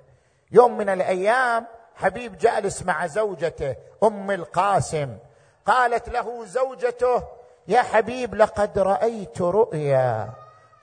[0.53, 1.67] يوم من الأيام
[1.97, 5.17] حبيب جالس مع زوجته أم القاسم.
[5.67, 7.23] قالت له زوجته
[7.69, 10.31] يا حبيب لقد رأيت رؤيا.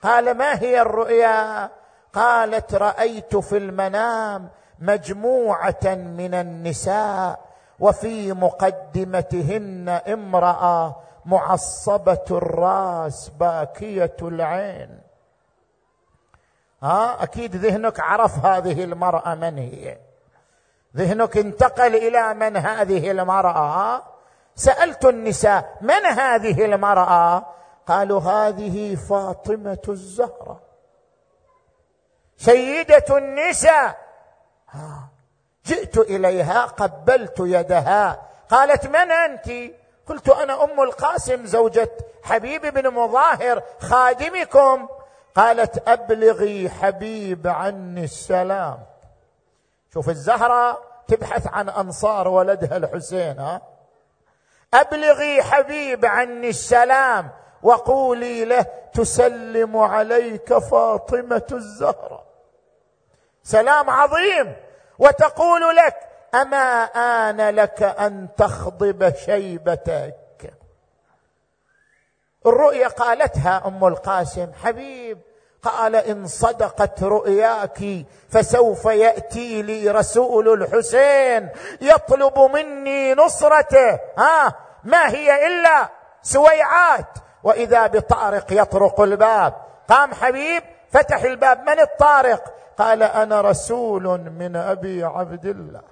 [0.02, 1.70] قال ما هي الرؤيا؟
[2.12, 4.48] قالت رأيت في المنام
[4.78, 7.40] مجموعة من النساء
[7.80, 15.00] وفي مقدمتهن امرأة معصبة الراس باكية العين.
[16.82, 19.98] ها أكيد ذهنك عرف هذه المرأة من هي.
[20.96, 24.02] ذهنك انتقل إلى من هذه المرأة؟
[24.54, 27.46] سألت النساء من هذه المرأة؟
[27.92, 30.60] قالوا هذه فاطمة الزهرة.
[32.36, 33.98] سيدة النساء.
[35.66, 38.22] جئت إليها قبلت يدها.
[38.50, 39.50] قالت من أنت؟
[40.06, 41.90] قلت أنا أم القاسم زوجة
[42.22, 44.88] حبيب بن مظاهر خادمكم.
[45.34, 48.78] قالت أبلغي حبيب عني السلام.
[49.94, 53.60] شوف الزهرة تبحث عن أنصار ولدها الحسين ها؟
[54.74, 57.41] أبلغي حبيب عني السلام.
[57.62, 62.24] وقولي له تسلم عليك فاطمة الزهراء
[63.42, 64.56] سلام عظيم.
[64.98, 65.96] وتقول لك
[66.34, 70.54] أما آن لك أن تخضب شيبتك.
[72.46, 75.18] الرؤيا قالتها أم القاسم حبيب
[75.62, 81.48] قال إن صدقت رؤياك فسوف يأتي لي رسول الحسين
[81.80, 84.00] يطلب مني نصرته.
[84.18, 84.54] ها
[84.84, 85.88] ما هي إلا
[86.22, 87.18] سويعات.
[87.44, 89.54] وإذا بطارق يطرق الباب.
[89.88, 91.60] قام حبيب فتح الباب.
[91.60, 95.82] من الطارق؟ قال أنا رسول من أبي عبد الله.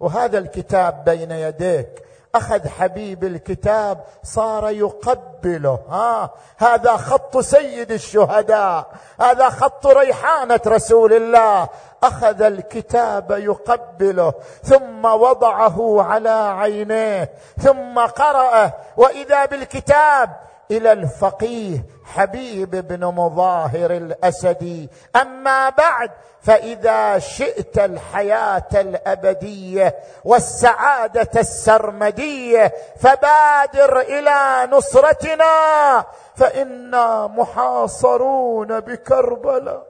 [0.00, 2.05] وهذا الكتاب بين يديك.
[2.36, 5.78] اخذ حبيب الكتاب صار يقبله.
[5.88, 8.86] ها هذا خط سيد الشهداء
[9.20, 11.68] هذا خط ريحانة رسول الله.
[12.02, 14.32] أخذ الكتاب يقبله
[14.62, 18.72] ثم وضعه على عينيه ثم قرأه.
[18.96, 20.30] وإذا بالكتاب
[20.70, 21.84] إلى الفقيه
[22.14, 36.04] حبيب بن مظاهر الاسدي أما بعد فإذا شئت الحياة الأبدية والسعادة السرمدية فبادر إلى نصرتنا.
[36.36, 39.86] فإنا محاصرون بكربلاء.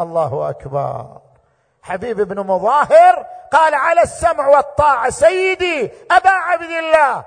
[0.00, 1.06] الله أكبر.
[1.82, 7.24] حبيب بن مظاهر قال على السمع والطاعة سيدي أبا عبد الله.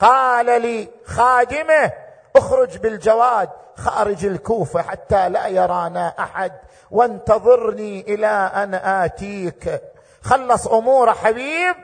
[0.00, 2.05] قال لي خادمه
[2.36, 6.52] اخرج بالجواد خارج الكوفة حتى لا يرانا أحد
[6.90, 9.82] وانتظرني إلى أن آتيك.
[10.22, 11.76] خلص أمور حبيب.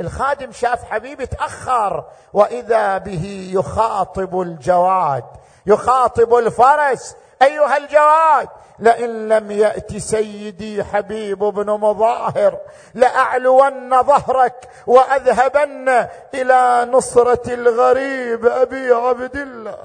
[0.00, 5.24] الخادم شاف حبيب تاخر وإذا به يخاطب الجواد
[5.66, 12.58] يخاطب الفرس أيها الجواد لئن لم يأت سيدي حبيب بن مظاهر
[12.94, 19.78] لأعلون ظهرك وأذهبن إلى نصرة الغريب أبي عبد الله.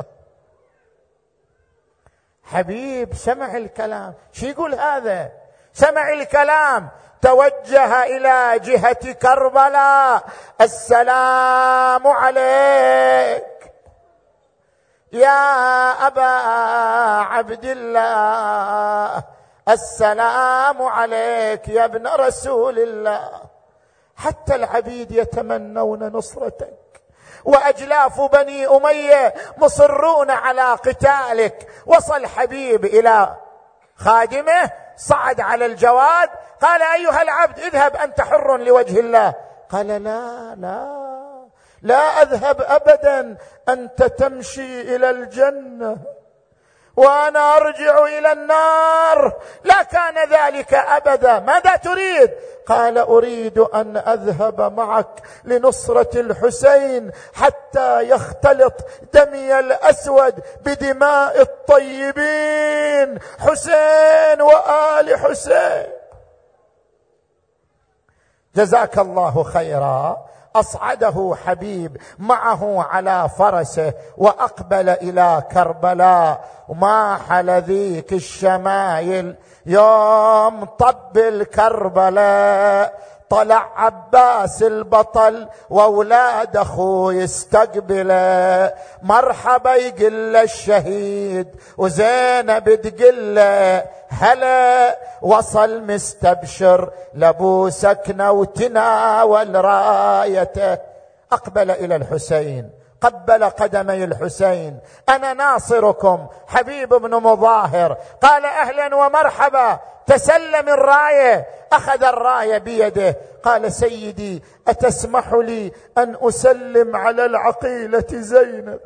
[2.43, 4.13] حبيب سمع الكلام.
[4.33, 5.31] شو يقول هذا؟
[5.73, 6.89] سمع الكلام.
[7.21, 10.23] توجه إلى جهة كربلاء.
[10.61, 13.48] السلام عليك.
[15.11, 16.21] يا أبا
[17.33, 19.23] عبد الله
[19.69, 23.29] السلام عليك يا ابن رسول الله.
[24.15, 27.01] حتى العبيد يتمنون نصرتك
[27.45, 31.71] وأجلاف بني أمية مصرون على قتالك.
[31.85, 33.35] وصل حبيب إلى
[33.95, 36.29] خادمه صعد على الجواد
[36.61, 39.33] قال أيها العبد اذهب أنت حر لوجه الله.
[39.71, 41.18] قال لا لا.
[41.81, 43.37] لا أذهب ابدا
[43.69, 45.97] انت تمشي إلى الجنة
[46.95, 49.41] وأنا أرجع إلى النار.
[49.63, 51.39] لا كان ذلك ابدا.
[51.39, 52.31] ماذا تريد؟
[52.67, 58.73] قال أريد أن أذهب معك لنصرة الحسين حتى يختلط
[59.13, 60.33] دمي الأسود
[60.65, 63.19] بدماء الطيبين.
[63.39, 65.87] حسين وآل حسين.
[68.55, 70.25] جزاك الله خيرا.
[70.55, 76.49] أصعده حبيب معه على فرسه وأقبل إلى كربلاء.
[76.69, 77.17] وما
[77.59, 79.35] ذيك الشمايل
[79.65, 93.39] يوم طب الكربلاء؟ طلع عباس البطل وأولاد أخوه يستقبله مرحبا يقل الشهيد وزينب تقل.
[94.09, 100.77] هلا وصل مستبشر لأبو سكنة وتناول رايته.
[101.31, 102.78] أقبل إلى الحسين.
[103.01, 104.79] قبل قدمي الحسين.
[105.09, 107.97] أنا ناصركم حبيب بن مظاهر.
[108.21, 109.79] قال أهلا ومرحبا.
[110.07, 111.47] تسلم الراية.
[111.71, 113.15] أخذ الراية بيده.
[113.43, 118.79] قال سيدي أتسمح لي أن أسلم على العقيلة زينب؟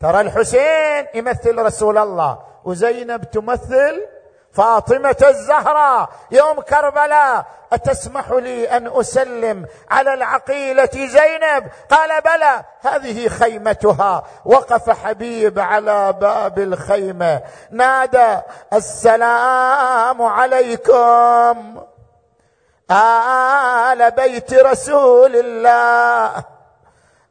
[0.00, 4.06] ترى الحسين يمثل رسول الله وزينب تمثل
[4.54, 14.24] فاطمة الزهراء يوم كربلاء أتسمح لي أن أسلم على العقيلة زينب؟ قال بلى هذه خيمتها.
[14.44, 17.40] وقف حبيب على باب الخيمة.
[17.70, 18.38] نادى
[18.72, 21.82] السلام عليكم.
[22.90, 26.44] آل بيت رسول الله.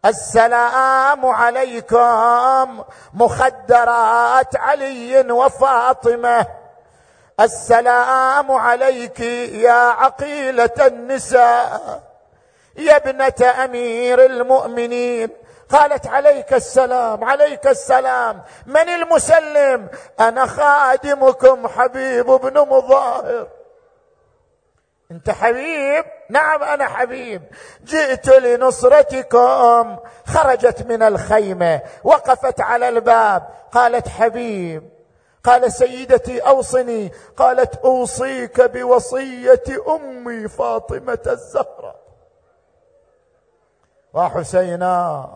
[0.05, 2.83] السلام عليكم.
[3.13, 6.62] مخدرات علي وفاطمة.
[7.39, 12.01] السلام عليك يا عقيلة النساء.
[12.77, 15.29] يا ابنة أمير المؤمنين.
[15.69, 18.41] قالت عليك السلام عليك السلام.
[18.65, 19.87] من المسلم؟
[20.19, 23.47] أنا خادمكم حبيب بن مظاهر.
[25.11, 27.41] أنت حبيب؟ نعم أنا حبيب.
[27.83, 29.97] جئت لنصرتكم.
[30.27, 33.47] خرجت من الخيمة وقفت على الباب.
[33.71, 34.89] قالت حبيب
[35.43, 37.11] قال سيدتي أوصني.
[37.37, 42.03] قالت أوصيك بوصية أمي فاطمة الزهراء
[44.13, 45.29] وحسينا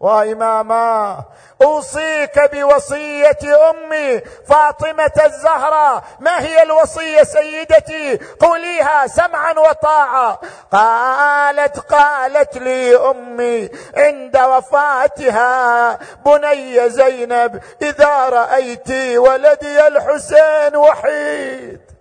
[0.00, 1.24] وإماما
[1.62, 10.40] أوصيك بوصية أمي فاطمة الزهراء ما هي الوصية سيدتي؟ قوليها سمعا وطاعه
[10.72, 21.95] قالت قالت لي أمي عند وفاتها بني زينب إذا رأيت ولدي الحسين وحيد.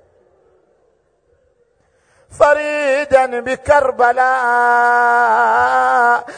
[2.39, 4.25] فريدا بكربلاء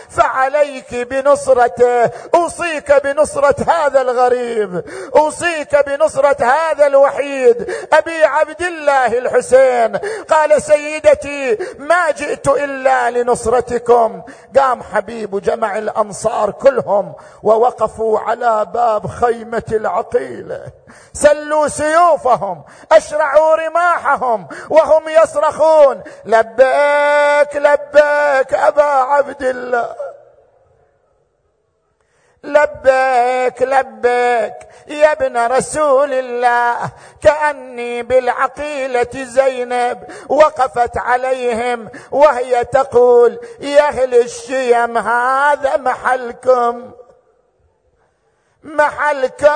[0.09, 4.83] فعليك بنصرته أوصيك بنصرة هذا الغريب
[5.15, 9.97] أوصيك بنصرة هذا الوحيد أبي عبد الله الحسين.
[10.29, 14.21] قال سيدتي ما جئت إلا لنصرتكم.
[14.57, 20.61] قام حبيب جمع الأنصار كلهم ووقفوا على باب خيمة العقيلة.
[21.13, 29.95] سلوا سيوفهم أشرعوا رماحهم وهم يصرخون لبيك لبيك أبا عبد الله.
[32.43, 34.53] لبيك لبيك
[34.87, 36.77] يا ابن رسول الله
[37.23, 46.91] كأني بالعقيلة زينب وقفت عليهم وهي تقول يا أهل الشيم هذا محلكم.
[48.67, 49.47] محلكم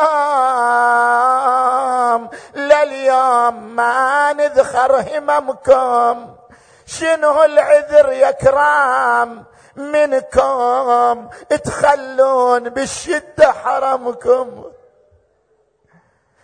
[2.55, 6.35] لليوم ما نذخر هممكم.
[6.85, 11.29] شنو العذر يا كرام؟ منكم
[11.63, 14.63] تخلون بالشدة حرمكم.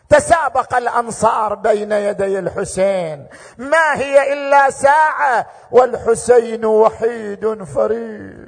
[0.09, 3.27] تسابق الأنصار بين يدي الحسين.
[3.57, 8.46] ما هي إلا ساعة والحسين وحيد فريد.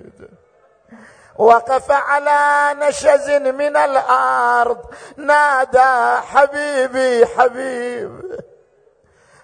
[1.39, 4.77] وقف على نشز من الأرض
[5.17, 8.41] نادى حبيبي حبيب.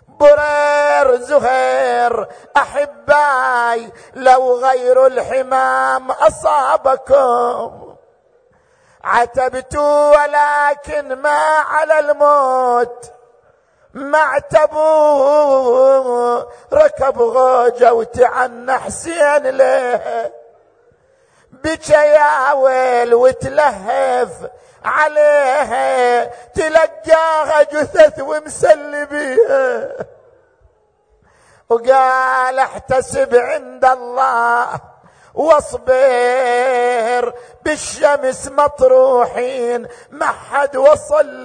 [0.08, 2.28] برير زهير
[2.58, 7.96] أحباي لو غير الحمام أصابكم.
[9.04, 11.40] عتبت ولكن ما
[11.70, 13.12] على الموت.
[13.94, 14.84] ما اعتبوا
[16.74, 19.48] ركب غوجوت عن حسين
[21.66, 24.50] ليه بجيا ويل وتلهف
[24.86, 29.96] عليها تلقاها جثث ومسلي بيها
[31.70, 34.80] وقال احتسب عند الله
[35.34, 37.34] واصبر
[37.64, 41.44] بالشمس مطروحين ما حد وصل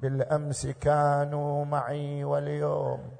[0.00, 3.10] بالأمس كانوا معي واليوم.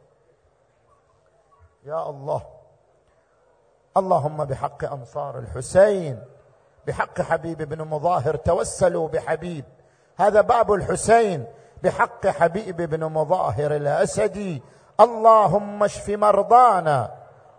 [1.85, 2.52] يا الله.
[3.97, 6.23] اللهم بحق أنصار الحسين
[6.87, 9.65] بحق حبيب بن مظاهر توسلوا بحبيب.
[10.17, 11.47] هذا باب الحسين
[11.83, 14.63] بحق حبيب بن مظاهر الأسدي.
[15.01, 17.11] اللهم اشف مرضانا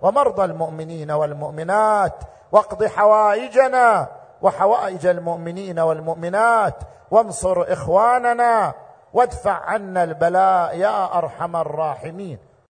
[0.02, 2.14] ومرضى المؤمنين والمؤمنات
[2.52, 4.08] واقض حوائجنا
[4.42, 6.76] وحوائج المؤمنين والمؤمنات
[7.12, 8.74] وانصر إخواننا
[9.14, 12.53] وادفع عنا البلاء يا أرحم الراحمين.